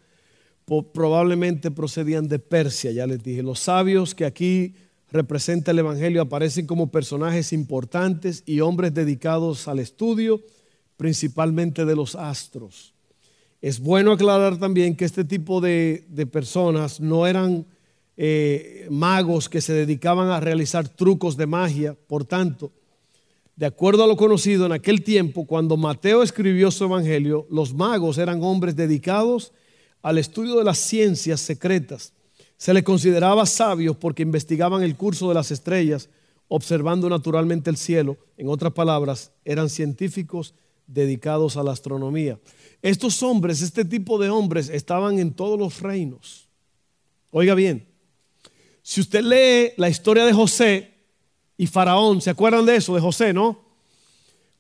Probablemente 0.65 1.71
procedían 1.71 2.27
de 2.27 2.39
Persia, 2.39 2.91
ya 2.93 3.07
les 3.07 3.23
dije. 3.23 3.43
Los 3.43 3.61
sabios 3.61 4.15
que 4.15 4.25
aquí 4.25 4.75
representa 5.13 5.71
el 5.71 5.79
Evangelio 5.79 6.23
aparecen 6.23 6.67
como 6.67 6.91
personajes 6.91 7.53
importantes 7.53 8.43
y 8.47 8.61
hombres 8.61 8.95
dedicados 8.95 9.69
al 9.69 9.79
estudio, 9.79 10.41
principalmente 10.97 11.85
de 11.85 11.95
los 11.95 12.15
astros. 12.15 12.95
Es 13.61 13.79
bueno 13.79 14.13
aclarar 14.13 14.59
también 14.59 14.97
que 14.97 15.05
este 15.05 15.25
tipo 15.25 15.61
de, 15.61 16.05
personas 16.33 16.99
no 16.99 17.27
eran 17.27 17.67
eh, 18.17 18.87
magos 18.91 19.49
que 19.49 19.61
se 19.61 19.75
dedicaban 19.75 20.31
a 20.31 20.41
realizar 20.41 20.89
trucos 20.89 21.37
de 21.37 21.47
magia, 21.47 21.95
por 22.07 22.25
tanto, 22.25 22.73
de 23.55 23.67
acuerdo 23.67 24.03
a 24.03 24.07
lo 24.07 24.17
conocido 24.17 24.65
en 24.65 24.73
aquel 24.73 25.05
tiempo, 25.05 25.47
cuando 25.47 25.77
Mateo 25.77 26.23
escribió 26.23 26.71
su 26.71 26.85
evangelio, 26.85 27.47
los 27.51 27.75
magos 27.75 28.17
eran 28.17 28.43
hombres 28.43 28.75
dedicados 28.75 29.53
al 30.01 30.19
estudio 30.19 30.57
de 30.57 30.65
las 30.65 30.79
ciencias 30.79 31.41
secretas. 31.41 32.15
Se 32.63 32.73
les 32.73 32.85
consideraba 32.85 33.45
sabios 33.45 33.97
porque 33.97 34.23
investigaban 34.23 34.85
el 34.85 34.95
curso 34.95 35.27
de 35.27 35.35
las 35.35 35.51
estrellas, 35.51 36.09
observando 36.47 37.09
naturalmente 37.09 37.71
el 37.71 37.77
cielo. 37.77 38.17
En 38.37 38.49
otras 38.49 38.73
palabras, 38.73 39.33
eran 39.45 39.69
científicos 39.69 40.55
dedicados 40.87 41.57
a 41.57 41.65
la 41.65 41.73
astronomía. 41.73 42.39
Estos 42.81 43.21
hombres, 43.25 43.63
este 43.63 43.85
tipo 43.85 44.17
de 44.17 44.31
hombres, 44.31 44.69
estaban 44.69 45.19
en 45.19 45.33
todos 45.33 45.59
los 45.59 45.81
reinos. 45.81 46.47
Oiga 47.33 47.57
bien, 47.57 47.85
si 48.81 49.01
usted 49.01 49.25
lee 49.25 49.73
la 49.77 49.89
historia 49.89 50.25
de 50.25 50.33
José, 50.33 50.93
y 51.57 51.67
Faraón. 51.67 52.21
¿Se 52.21 52.31
acuerdan 52.31 52.65
de 52.65 52.77
eso, 52.77 52.95
de 52.95 53.01
José, 53.01 53.33
no? 53.33 53.59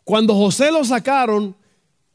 Cuando 0.02 0.34
José 0.34 0.72
lo 0.72 0.84
sacaron 0.84 1.54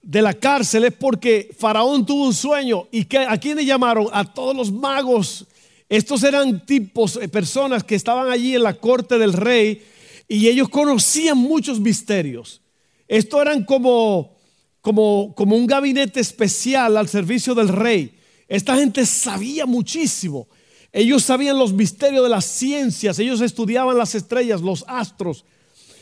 de 0.02 0.22
la 0.22 0.34
cárcel 0.34 0.84
es 0.84 0.94
porque 0.94 1.50
Faraón 1.58 2.06
tuvo 2.06 2.26
un 2.26 2.34
sueño. 2.34 2.90
¿Y 2.92 3.06
que, 3.06 3.20
a 3.20 3.38
quién 3.38 3.56
le 3.56 3.66
llamaron? 3.66 4.08
A 4.12 4.26
todos 4.26 4.54
los 4.54 4.70
magos. 4.70 5.48
Estos 5.90 6.24
eran 6.24 6.66
tipos, 6.66 7.18
eh, 7.22 7.30
personas 7.30 7.84
que 7.84 7.96
estaban 7.96 8.30
allí 8.30 8.56
en 8.56 8.64
la 8.64 8.74
corte 8.74 9.18
del 9.18 9.34
rey 9.34 9.82
y 10.28 10.48
ellos 10.48 10.70
conocían 10.70 11.38
muchos 11.38 11.80
misterios. 11.80 12.62
Esto 13.08 13.42
eran 13.42 13.64
como, 13.64 14.36
como, 14.82 15.34
como 15.36 15.56
un 15.56 15.66
gabinete 15.66 16.20
especial 16.20 16.98
al 16.98 17.08
servicio 17.08 17.56
del 17.56 17.70
rey. 17.70 18.20
Esta 18.50 18.76
gente 18.76 19.06
sabía 19.06 19.66
muchísimo. 19.66 20.50
Ellos 20.92 21.24
sabían 21.24 21.58
los 21.58 21.72
misterios 21.74 22.24
de 22.24 22.30
las 22.30 22.46
ciencias, 22.46 23.20
ellos 23.20 23.42
estudiaban 23.42 23.98
las 23.98 24.16
estrellas, 24.16 24.62
los 24.62 24.84
astros. 24.88 25.46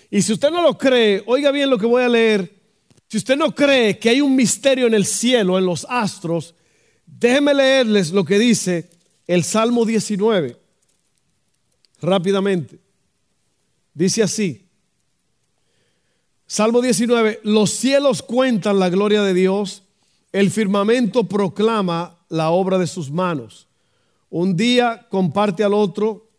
Y 0.10 0.22
si 0.22 0.34
usted 0.34 0.50
no 0.50 0.62
lo 0.62 0.78
cree, 0.78 1.24
oiga 1.26 1.52
bien 1.52 1.70
lo 1.70 1.78
que 1.78 1.86
voy 1.86 2.04
a 2.04 2.10
leer. 2.10 2.56
Si 3.08 3.18
usted 3.18 3.36
no 3.36 3.54
cree 3.54 4.00
que 4.00 4.10
hay 4.10 4.22
un 4.22 4.36
misterio 4.36 4.88
en 4.88 4.94
el 4.94 5.06
cielo, 5.06 5.58
en 5.58 5.66
los 5.66 5.86
astros, 5.90 6.56
déjeme 7.06 7.54
leerles 7.54 8.12
lo 8.12 8.26
que 8.26 8.40
dice 8.40 8.95
el 9.28 9.44
Salmo 9.44 9.86
19. 9.86 10.58
Rápidamente. 12.02 12.80
Dice 13.94 14.24
así. 14.24 14.66
Salmo 16.48 16.82
19, 16.82 17.40
los 17.44 17.72
cielos 17.72 18.22
cuentan 18.22 18.78
la 18.78 18.90
gloria 18.90 19.24
de 19.24 19.34
Dios, 19.34 19.82
el 20.32 20.52
firmamento 20.52 21.24
proclama 21.24 22.20
la 22.30 22.52
obra 22.52 22.78
de 22.78 22.86
sus 22.86 23.10
manos. 23.10 23.68
Un 24.30 24.56
día 24.56 25.08
comparte 25.10 25.64
al 25.64 25.74
otro 25.74 26.30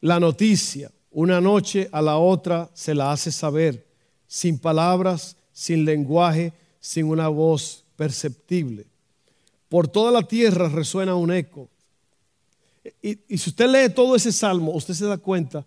la 0.00 0.20
noticia, 0.20 0.92
una 1.10 1.40
noche 1.40 1.88
a 1.90 2.00
la 2.00 2.16
otra 2.16 2.70
se 2.74 2.94
la 2.94 3.12
hace 3.12 3.32
saber, 3.32 3.86
sin 4.26 4.58
palabras, 4.58 5.36
sin 5.52 5.84
lenguaje, 5.84 6.52
sin 6.80 7.06
una 7.06 7.28
voz 7.28 7.84
perceptible. 7.96 8.91
Por 9.72 9.88
toda 9.88 10.12
la 10.12 10.28
tierra 10.28 10.68
resuena 10.68 11.14
un 11.14 11.32
eco. 11.32 11.70
Y, 13.00 13.16
si 13.38 13.48
usted 13.48 13.70
lee 13.70 13.94
todo 13.94 14.14
ese 14.14 14.30
salmo, 14.30 14.72
usted 14.72 14.92
se 14.92 15.06
da 15.06 15.16
cuenta 15.16 15.64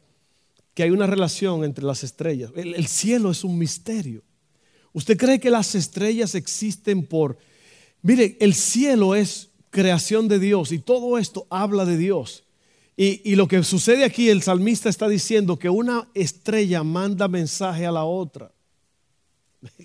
que 0.75 0.83
hay 0.83 0.91
una 0.91 1.07
relación 1.07 1.63
entre 1.63 1.83
las 1.83 2.03
estrellas. 2.03 2.51
el 2.55 2.85
cielo 2.85 3.31
es 3.31 3.43
un 3.43 3.57
misterio. 3.57 4.21
¿Usted 4.93 5.17
cree 5.17 5.39
que 5.39 5.49
las 5.49 5.73
estrellas 5.73 6.35
existen 6.35 7.03
por... 7.03 7.39
Mire, 8.03 8.37
el 8.39 8.53
cielo 8.53 9.15
es 9.15 9.49
creación 9.71 10.27
de 10.27 10.37
Dios 10.37 10.71
y 10.71 10.77
todo 10.77 11.17
esto 11.17 11.47
habla 11.49 11.83
de 11.83 11.97
Dios. 11.97 12.43
Y, 12.95 13.33
lo 13.33 13.47
que 13.47 13.63
sucede 13.63 14.05
aquí, 14.05 14.29
el 14.29 14.43
salmista 14.43 14.87
está 14.87 15.07
diciendo 15.07 15.57
que 15.57 15.67
una 15.67 16.07
estrella 16.13 16.83
manda 16.83 17.27
mensaje 17.27 17.87
a 17.87 17.91
la 17.91 18.03
otra. 18.03 18.51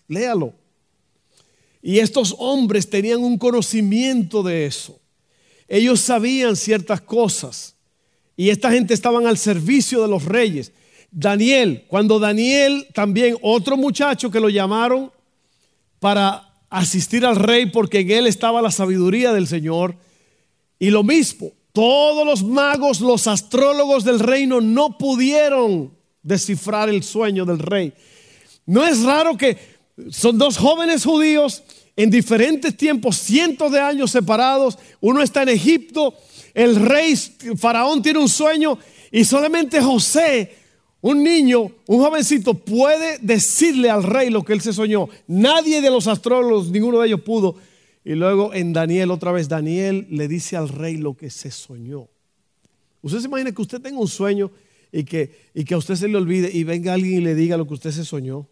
Léalo. 0.08 0.59
Y 1.82 1.98
estos 1.98 2.34
hombres 2.38 2.90
tenían 2.90 3.22
un 3.22 3.38
conocimiento 3.38 4.42
de 4.42 4.66
eso. 4.66 4.98
Ellos 5.68 6.00
sabían 6.00 6.56
ciertas 6.56 7.00
cosas. 7.00 7.76
Y 8.36 8.50
esta 8.50 8.70
gente 8.70 8.94
estaban 8.94 9.26
al 9.26 9.38
servicio 9.38 10.02
de 10.02 10.08
los 10.08 10.24
reyes. 10.24 10.72
Daniel, 11.10 11.84
cuando 11.88 12.18
Daniel 12.18 12.86
también, 12.94 13.36
otro 13.42 13.76
muchacho 13.76 14.30
que 14.30 14.40
lo 14.40 14.48
llamaron 14.48 15.10
para 15.98 16.50
asistir 16.68 17.26
al 17.26 17.36
rey 17.36 17.66
porque 17.66 18.00
en 18.00 18.10
él 18.10 18.26
estaba 18.26 18.62
la 18.62 18.70
sabiduría 18.70 19.32
del 19.32 19.46
Señor. 19.46 19.96
Y 20.78 20.90
lo 20.90 21.02
mismo, 21.02 21.50
todos 21.72 22.26
los 22.26 22.42
magos, 22.42 23.00
los 23.00 23.26
astrólogos 23.26 24.04
del 24.04 24.20
reino 24.20 24.60
no 24.60 24.96
pudieron 24.96 25.92
descifrar 26.22 26.88
el 26.88 27.02
sueño 27.02 27.44
del 27.44 27.58
rey. 27.58 27.92
No 28.66 28.86
es 28.86 29.02
raro 29.02 29.36
que 29.36 29.79
son 30.10 30.38
dos 30.38 30.56
jóvenes 30.56 31.04
judíos 31.04 31.62
en 31.96 32.10
diferentes 32.10 32.76
tiempos, 32.76 33.16
cientos 33.16 33.70
de 33.72 33.80
años 33.80 34.10
separados. 34.10 34.78
Uno 35.00 35.22
está 35.22 35.42
en 35.42 35.50
Egipto, 35.50 36.14
el 36.54 36.76
rey 36.76 37.14
faraón 37.56 38.02
tiene 38.02 38.18
un 38.18 38.28
sueño 38.28 38.78
y 39.10 39.24
solamente 39.24 39.80
José 39.80 40.60
un 41.02 41.22
niño, 41.22 41.72
un 41.86 41.98
jovencito 41.98 42.54
puede 42.54 43.18
decirle 43.20 43.88
al 43.88 44.02
rey 44.02 44.28
lo 44.28 44.44
que 44.44 44.52
él 44.52 44.60
se 44.60 44.72
soñó. 44.72 45.08
Nadie 45.26 45.80
de 45.80 45.90
los 45.90 46.06
astrólogos, 46.06 46.70
ninguno 46.70 47.00
de 47.00 47.08
ellos 47.08 47.22
pudo. 47.22 47.56
Y 48.04 48.14
luego 48.14 48.52
en 48.52 48.72
Daniel, 48.72 49.10
otra 49.10 49.32
vez, 49.32 49.48
Daniel 49.48 50.06
le 50.10 50.28
dice 50.28 50.56
al 50.56 50.68
rey 50.68 50.98
lo 50.98 51.16
que 51.16 51.30
se 51.30 51.50
soñó. 51.50 52.08
Usted 53.00 53.20
se 53.20 53.26
imagina 53.26 53.52
que 53.52 53.62
usted 53.62 53.80
tenga 53.80 53.98
un 53.98 54.08
sueño 54.08 54.50
y 54.92 55.04
que, 55.04 55.50
y 55.54 55.64
que 55.64 55.72
a 55.72 55.78
usted 55.78 55.94
se 55.94 56.08
le 56.08 56.18
olvide 56.18 56.50
y 56.52 56.64
venga 56.64 56.92
alguien 56.92 57.22
y 57.22 57.24
le 57.24 57.34
diga 57.34 57.56
lo 57.56 57.66
que 57.66 57.74
usted 57.74 57.92
se 57.92 58.04
soñó. 58.04 58.46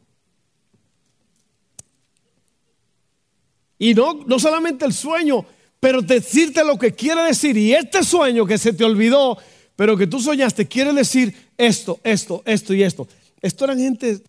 Y 3.78 3.94
no, 3.94 4.24
no 4.26 4.38
solamente 4.38 4.84
el 4.84 4.92
sueño, 4.92 5.44
pero 5.80 6.02
decirte 6.02 6.64
lo 6.64 6.78
que 6.78 6.92
quiere 6.92 7.22
decir. 7.22 7.56
Y 7.56 7.72
este 7.72 8.02
sueño 8.02 8.44
que 8.46 8.58
se 8.58 8.72
te 8.72 8.84
olvidó, 8.84 9.38
pero 9.76 9.96
que 9.96 10.06
tú 10.06 10.20
soñaste, 10.20 10.66
quiere 10.66 10.92
decir 10.92 11.34
esto, 11.56 12.00
esto, 12.02 12.42
esto 12.44 12.74
y 12.74 12.82
esto. 12.82 13.06
Esto 13.40 13.64
eran 13.64 13.78
gente, 13.78 14.22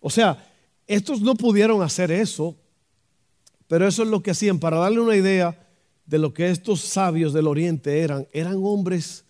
o 0.00 0.08
sea, 0.08 0.46
estos 0.86 1.20
no 1.20 1.34
pudieron 1.34 1.82
hacer 1.82 2.10
eso, 2.10 2.56
pero 3.68 3.86
eso 3.86 4.02
es 4.02 4.08
lo 4.08 4.22
que 4.22 4.30
hacían. 4.30 4.58
Para 4.58 4.78
darle 4.78 5.00
una 5.00 5.16
idea 5.16 5.56
de 6.06 6.18
lo 6.18 6.32
que 6.32 6.50
estos 6.50 6.80
sabios 6.80 7.32
del 7.32 7.46
oriente 7.46 8.00
eran, 8.00 8.26
eran 8.32 8.56
hombres 8.62 9.24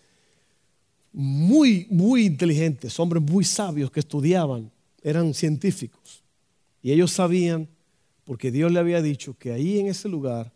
muy, 1.12 1.86
muy 1.90 2.24
inteligentes, 2.24 2.98
hombres 2.98 3.22
muy 3.22 3.44
sabios 3.44 3.90
que 3.90 4.00
estudiaban, 4.00 4.70
eran 5.02 5.34
científicos. 5.34 6.22
Y 6.82 6.92
ellos 6.92 7.10
sabían, 7.10 7.68
porque 8.30 8.52
Dios 8.52 8.70
le 8.70 8.78
había 8.78 9.02
dicho 9.02 9.34
que 9.36 9.50
ahí 9.50 9.80
en 9.80 9.88
ese 9.88 10.08
lugar 10.08 10.52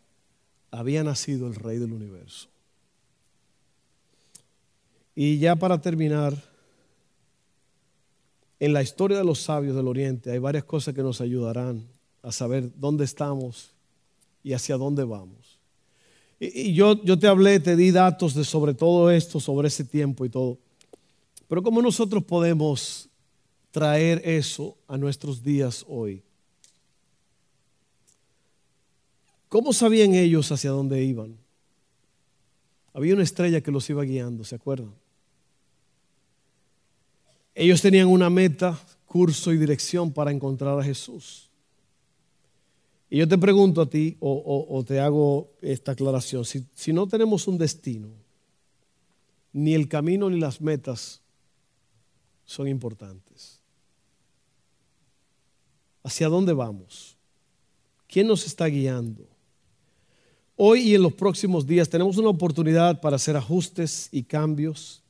había 0.71 1.03
nacido 1.03 1.45
el 1.45 1.55
rey 1.55 1.77
del 1.77 1.91
universo. 1.91 2.47
Y 5.13 5.39
ya 5.39 5.57
para 5.57 5.81
terminar, 5.81 6.41
en 8.61 8.71
la 8.71 8.81
historia 8.81 9.17
de 9.17 9.25
los 9.25 9.41
sabios 9.41 9.75
del 9.75 9.89
Oriente 9.89 10.31
hay 10.31 10.39
varias 10.39 10.63
cosas 10.63 10.95
que 10.95 11.03
nos 11.03 11.19
ayudarán 11.19 11.85
a 12.23 12.31
saber 12.31 12.71
dónde 12.77 13.03
estamos 13.03 13.73
y 14.41 14.53
hacia 14.53 14.77
dónde 14.77 15.03
vamos. 15.03 15.59
Y, 16.39 16.73
yo, 16.73 17.03
yo 17.03 17.19
te 17.19 17.27
hablé, 17.27 17.59
te 17.59 17.75
di 17.75 17.91
datos 17.91 18.35
de 18.35 18.45
sobre 18.45 18.73
todo 18.73 19.11
esto, 19.11 19.41
sobre 19.41 19.67
ese 19.67 19.83
tiempo 19.83 20.23
y 20.23 20.29
todo. 20.29 20.57
Pero 21.49 21.61
¿cómo 21.61 21.81
nosotros 21.81 22.23
podemos 22.23 23.09
traer 23.71 24.21
eso 24.23 24.77
a 24.87 24.97
nuestros 24.97 25.43
días 25.43 25.83
hoy? 25.89 26.23
¿Cómo 29.55 29.71
sabían 29.71 30.13
ellos 30.15 30.51
hacia 30.51 30.71
dónde 30.71 31.01
iban? 31.01 31.37
Había 32.91 33.13
una 33.13 33.23
estrella 33.23 33.61
que 33.61 33.71
los 33.71 33.89
iba 33.89 34.03
guiando, 34.03 34.43
¿se 34.43 34.53
acuerdan? 34.53 34.93
Ellos 37.53 37.81
tenían 37.81 38.09
una 38.09 38.29
meta, 38.29 38.77
curso 39.05 39.53
y 39.53 39.57
dirección 39.57 40.11
para 40.11 40.31
encontrar 40.31 40.77
a 40.77 40.83
Jesús. 40.83 41.49
Y 43.09 43.19
yo 43.19 43.29
te 43.29 43.37
pregunto 43.37 43.79
a 43.79 43.89
ti, 43.89 44.17
o, 44.19 44.83
te 44.85 44.99
hago 44.99 45.53
esta 45.61 45.93
aclaración, 45.93 46.43
si, 46.43 46.65
si 46.75 46.91
no 46.91 47.07
tenemos 47.07 47.47
un 47.47 47.57
destino, 47.57 48.09
ni 49.53 49.73
el 49.73 49.87
camino 49.87 50.29
ni 50.29 50.37
las 50.37 50.59
metas 50.59 51.21
son 52.43 52.67
importantes. 52.67 53.61
¿Hacia 56.03 56.27
dónde 56.27 56.51
vamos? 56.51 57.15
¿Quién 58.09 58.27
nos 58.27 58.45
está 58.45 58.65
guiando? 58.65 59.33
Hoy 60.57 60.81
y 60.81 60.95
en 60.95 61.03
los 61.03 61.13
próximos 61.13 61.67
días 61.67 61.89
tenemos 61.89 62.17
una 62.17 62.29
oportunidad 62.29 63.01
para 63.01 63.17
hacer 63.17 63.35
ajustes 63.35 64.07
y 64.11 64.23
cambios. 64.23 65.01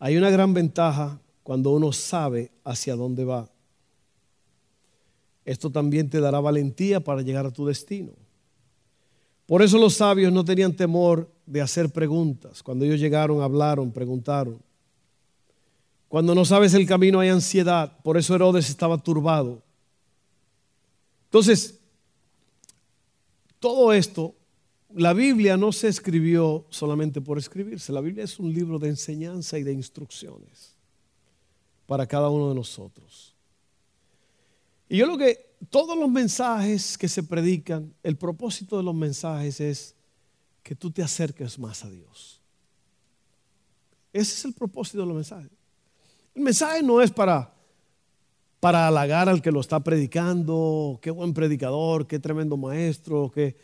Hay 0.00 0.16
una 0.16 0.30
gran 0.30 0.52
ventaja 0.52 1.20
cuando 1.44 1.70
uno 1.70 1.92
sabe 1.92 2.50
hacia 2.64 2.96
dónde 2.96 3.24
va. 3.24 3.48
Esto 5.44 5.70
también 5.70 6.10
te 6.10 6.20
dará 6.20 6.40
valentía 6.40 6.98
para 6.98 7.22
llegar 7.22 7.46
a 7.46 7.52
tu 7.52 7.66
destino. 7.66 8.12
Por 9.46 9.62
eso 9.62 9.78
los 9.78 9.94
sabios 9.94 10.32
no 10.32 10.44
tenían 10.44 10.74
temor 10.74 11.30
de 11.46 11.60
hacer 11.60 11.90
preguntas. 11.90 12.62
Cuando 12.64 12.84
ellos 12.84 12.98
llegaron, 12.98 13.42
hablaron, 13.42 13.92
preguntaron. 13.92 14.60
Cuando 16.08 16.34
no 16.34 16.44
sabes 16.44 16.74
el 16.74 16.86
camino 16.86 17.20
hay 17.20 17.28
ansiedad. 17.28 17.96
Por 18.02 18.16
eso 18.16 18.34
Herodes 18.34 18.68
estaba 18.68 18.98
turbado. 18.98 19.62
Entonces, 21.26 21.81
todo 23.62 23.92
esto, 23.92 24.34
la 24.92 25.12
Biblia 25.12 25.56
no 25.56 25.70
se 25.70 25.86
escribió 25.86 26.66
solamente 26.68 27.20
por 27.20 27.38
escribirse. 27.38 27.92
La 27.92 28.00
Biblia 28.00 28.24
es 28.24 28.40
un 28.40 28.52
libro 28.52 28.78
de 28.80 28.88
enseñanza 28.88 29.56
y 29.56 29.62
de 29.62 29.72
instrucciones 29.72 30.74
para 31.86 32.06
cada 32.06 32.28
uno 32.28 32.48
de 32.48 32.56
nosotros. 32.56 33.34
Y 34.88 34.98
yo 34.98 35.06
lo 35.06 35.16
que, 35.16 35.54
todos 35.70 35.96
los 35.96 36.10
mensajes 36.10 36.98
que 36.98 37.08
se 37.08 37.22
predican, 37.22 37.94
el 38.02 38.16
propósito 38.16 38.76
de 38.76 38.82
los 38.82 38.94
mensajes 38.96 39.60
es 39.60 39.94
que 40.64 40.74
tú 40.74 40.90
te 40.90 41.02
acerques 41.02 41.56
más 41.56 41.84
a 41.84 41.90
Dios. 41.90 42.40
Ese 44.12 44.34
es 44.34 44.44
el 44.44 44.54
propósito 44.54 44.98
de 44.98 45.06
los 45.06 45.14
mensajes. 45.14 45.50
El 46.34 46.42
mensaje 46.42 46.82
no 46.82 47.00
es 47.00 47.12
para, 47.12 47.51
para 48.62 48.86
halagar 48.86 49.28
al 49.28 49.42
que 49.42 49.50
lo 49.50 49.58
está 49.58 49.80
predicando, 49.80 51.00
qué 51.02 51.10
buen 51.10 51.34
predicador, 51.34 52.06
qué 52.06 52.20
tremendo 52.20 52.56
maestro, 52.56 53.28
que... 53.28 53.56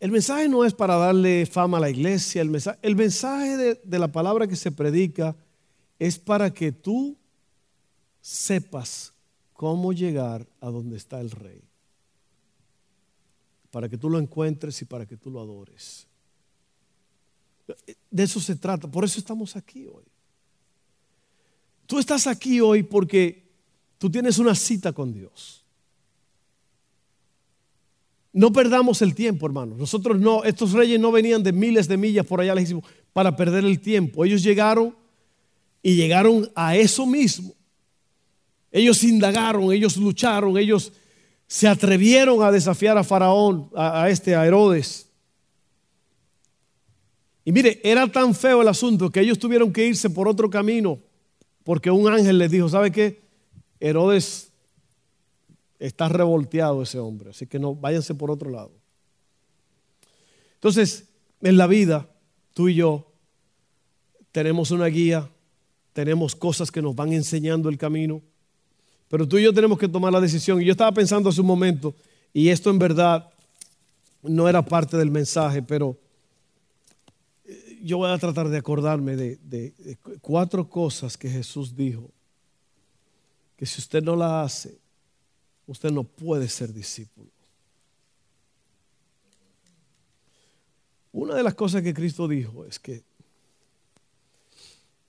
El 0.00 0.10
mensaje 0.10 0.48
no 0.48 0.64
es 0.64 0.74
para 0.74 0.96
darle 0.96 1.46
fama 1.46 1.78
a 1.78 1.80
la 1.80 1.90
iglesia, 1.90 2.42
el 2.42 2.50
mensaje, 2.50 2.80
el 2.82 2.96
mensaje 2.96 3.76
de 3.80 3.98
la 3.98 4.10
palabra 4.10 4.48
que 4.48 4.56
se 4.56 4.72
predica 4.72 5.36
es 6.00 6.18
para 6.18 6.52
que 6.52 6.72
tú 6.72 7.16
sepas 8.20 9.12
cómo 9.52 9.92
llegar 9.92 10.48
a 10.60 10.68
donde 10.68 10.96
está 10.96 11.20
el 11.20 11.30
rey. 11.30 11.62
Para 13.70 13.88
que 13.88 13.98
tú 13.98 14.10
lo 14.10 14.18
encuentres 14.18 14.82
y 14.82 14.84
para 14.84 15.06
que 15.06 15.16
tú 15.16 15.30
lo 15.30 15.40
adores. 15.40 16.08
De 18.10 18.24
eso 18.24 18.40
se 18.40 18.56
trata. 18.56 18.88
Por 18.88 19.04
eso 19.04 19.20
estamos 19.20 19.54
aquí 19.54 19.86
hoy. 19.86 20.04
Tú 21.86 22.00
estás 22.00 22.26
aquí 22.26 22.60
hoy 22.60 22.82
porque 22.82 23.47
tú 23.98 24.10
tienes 24.10 24.38
una 24.38 24.54
cita 24.54 24.92
con 24.92 25.12
Dios. 25.12 25.64
No 28.32 28.52
perdamos 28.52 29.02
el 29.02 29.14
tiempo, 29.14 29.46
hermano. 29.46 29.76
Nosotros 29.76 30.18
no, 30.18 30.44
estos 30.44 30.72
reyes 30.72 31.00
no 31.00 31.10
venían 31.12 31.42
de 31.42 31.52
miles 31.52 31.88
de 31.88 31.96
millas 31.96 32.26
por 32.26 32.40
allá 32.40 32.54
para 33.12 33.36
perder 33.36 33.64
el 33.64 33.80
tiempo. 33.80 34.24
Ellos 34.24 34.42
llegaron 34.42 34.94
y 35.82 35.96
llegaron 35.96 36.50
a 36.54 36.76
eso 36.76 37.06
mismo 37.06 37.54
ellos 38.70 39.02
indagaron, 39.04 39.72
ellos 39.72 39.96
lucharon, 39.96 40.56
ellos 40.58 40.92
se 41.46 41.66
atrevieron 41.66 42.42
a 42.42 42.52
desafiar 42.52 42.98
a 42.98 43.04
Faraón, 43.04 43.70
a, 43.74 44.08
este, 44.10 44.36
a 44.36 44.46
Herodes. 44.46 45.08
Y 47.44 47.52
mire, 47.52 47.80
era 47.82 48.06
tan 48.12 48.34
feo 48.34 48.60
el 48.60 48.68
asunto 48.68 49.10
que 49.10 49.20
ellos 49.20 49.38
tuvieron 49.38 49.72
que 49.72 49.86
irse 49.86 50.10
por 50.10 50.28
otro 50.28 50.50
camino, 50.50 50.98
porque 51.64 51.90
un 51.90 52.12
ángel 52.12 52.36
les 52.36 52.50
dijo, 52.50 52.68
¿sabe 52.68 52.92
qué? 52.92 53.27
Herodes 53.80 54.50
está 55.78 56.08
revolteado 56.08 56.82
ese 56.82 56.98
hombre, 56.98 57.30
así 57.30 57.46
que 57.46 57.58
no, 57.58 57.74
váyanse 57.74 58.14
por 58.14 58.30
otro 58.30 58.50
lado. 58.50 58.72
Entonces, 60.54 61.08
en 61.40 61.56
la 61.56 61.66
vida, 61.66 62.08
tú 62.52 62.68
y 62.68 62.74
yo 62.74 63.06
tenemos 64.32 64.70
una 64.70 64.86
guía, 64.86 65.28
tenemos 65.92 66.34
cosas 66.34 66.70
que 66.70 66.82
nos 66.82 66.94
van 66.94 67.12
enseñando 67.12 67.68
el 67.68 67.78
camino. 67.78 68.22
Pero 69.08 69.26
tú 69.26 69.38
y 69.38 69.42
yo 69.42 69.52
tenemos 69.52 69.78
que 69.78 69.88
tomar 69.88 70.12
la 70.12 70.20
decisión. 70.20 70.60
Y 70.60 70.64
yo 70.64 70.72
estaba 70.72 70.92
pensando 70.92 71.28
hace 71.28 71.40
un 71.40 71.46
momento, 71.46 71.94
y 72.32 72.48
esto 72.48 72.70
en 72.70 72.78
verdad 72.78 73.30
no 74.22 74.48
era 74.48 74.62
parte 74.64 74.96
del 74.96 75.10
mensaje, 75.10 75.62
pero 75.62 75.96
eh, 77.46 77.78
yo 77.82 77.98
voy 77.98 78.10
a 78.10 78.18
tratar 78.18 78.48
de 78.48 78.58
acordarme 78.58 79.16
de, 79.16 79.96
cuatro 80.20 80.68
cosas 80.68 81.16
que 81.16 81.30
Jesús 81.30 81.74
dijo, 81.74 82.10
que 83.58 83.66
si 83.66 83.80
usted 83.80 84.04
no 84.04 84.14
la 84.14 84.42
hace, 84.42 84.78
usted 85.66 85.90
no 85.90 86.04
puede 86.04 86.48
ser 86.48 86.72
discípulo. 86.72 87.28
Una 91.10 91.34
de 91.34 91.42
las 91.42 91.54
cosas 91.54 91.82
que 91.82 91.92
Cristo 91.92 92.28
dijo 92.28 92.64
es 92.64 92.78
que 92.78 93.02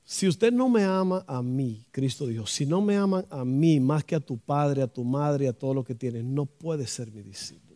si 0.03 0.27
usted 0.27 0.51
no 0.51 0.67
me 0.67 0.83
ama 0.83 1.23
a 1.27 1.43
mí, 1.43 1.85
Cristo 1.91 2.25
dijo, 2.25 2.47
si 2.47 2.65
no 2.65 2.81
me 2.81 2.97
aman 2.97 3.23
a 3.29 3.45
mí 3.45 3.79
más 3.79 4.03
que 4.03 4.15
a 4.15 4.19
tu 4.19 4.39
padre, 4.39 4.81
a 4.81 4.87
tu 4.87 5.03
madre, 5.03 5.47
a 5.47 5.53
todo 5.53 5.75
lo 5.75 5.83
que 5.83 5.93
tienes, 5.93 6.23
no 6.23 6.47
puede 6.47 6.87
ser 6.87 7.11
mi 7.11 7.21
discípulo. 7.21 7.68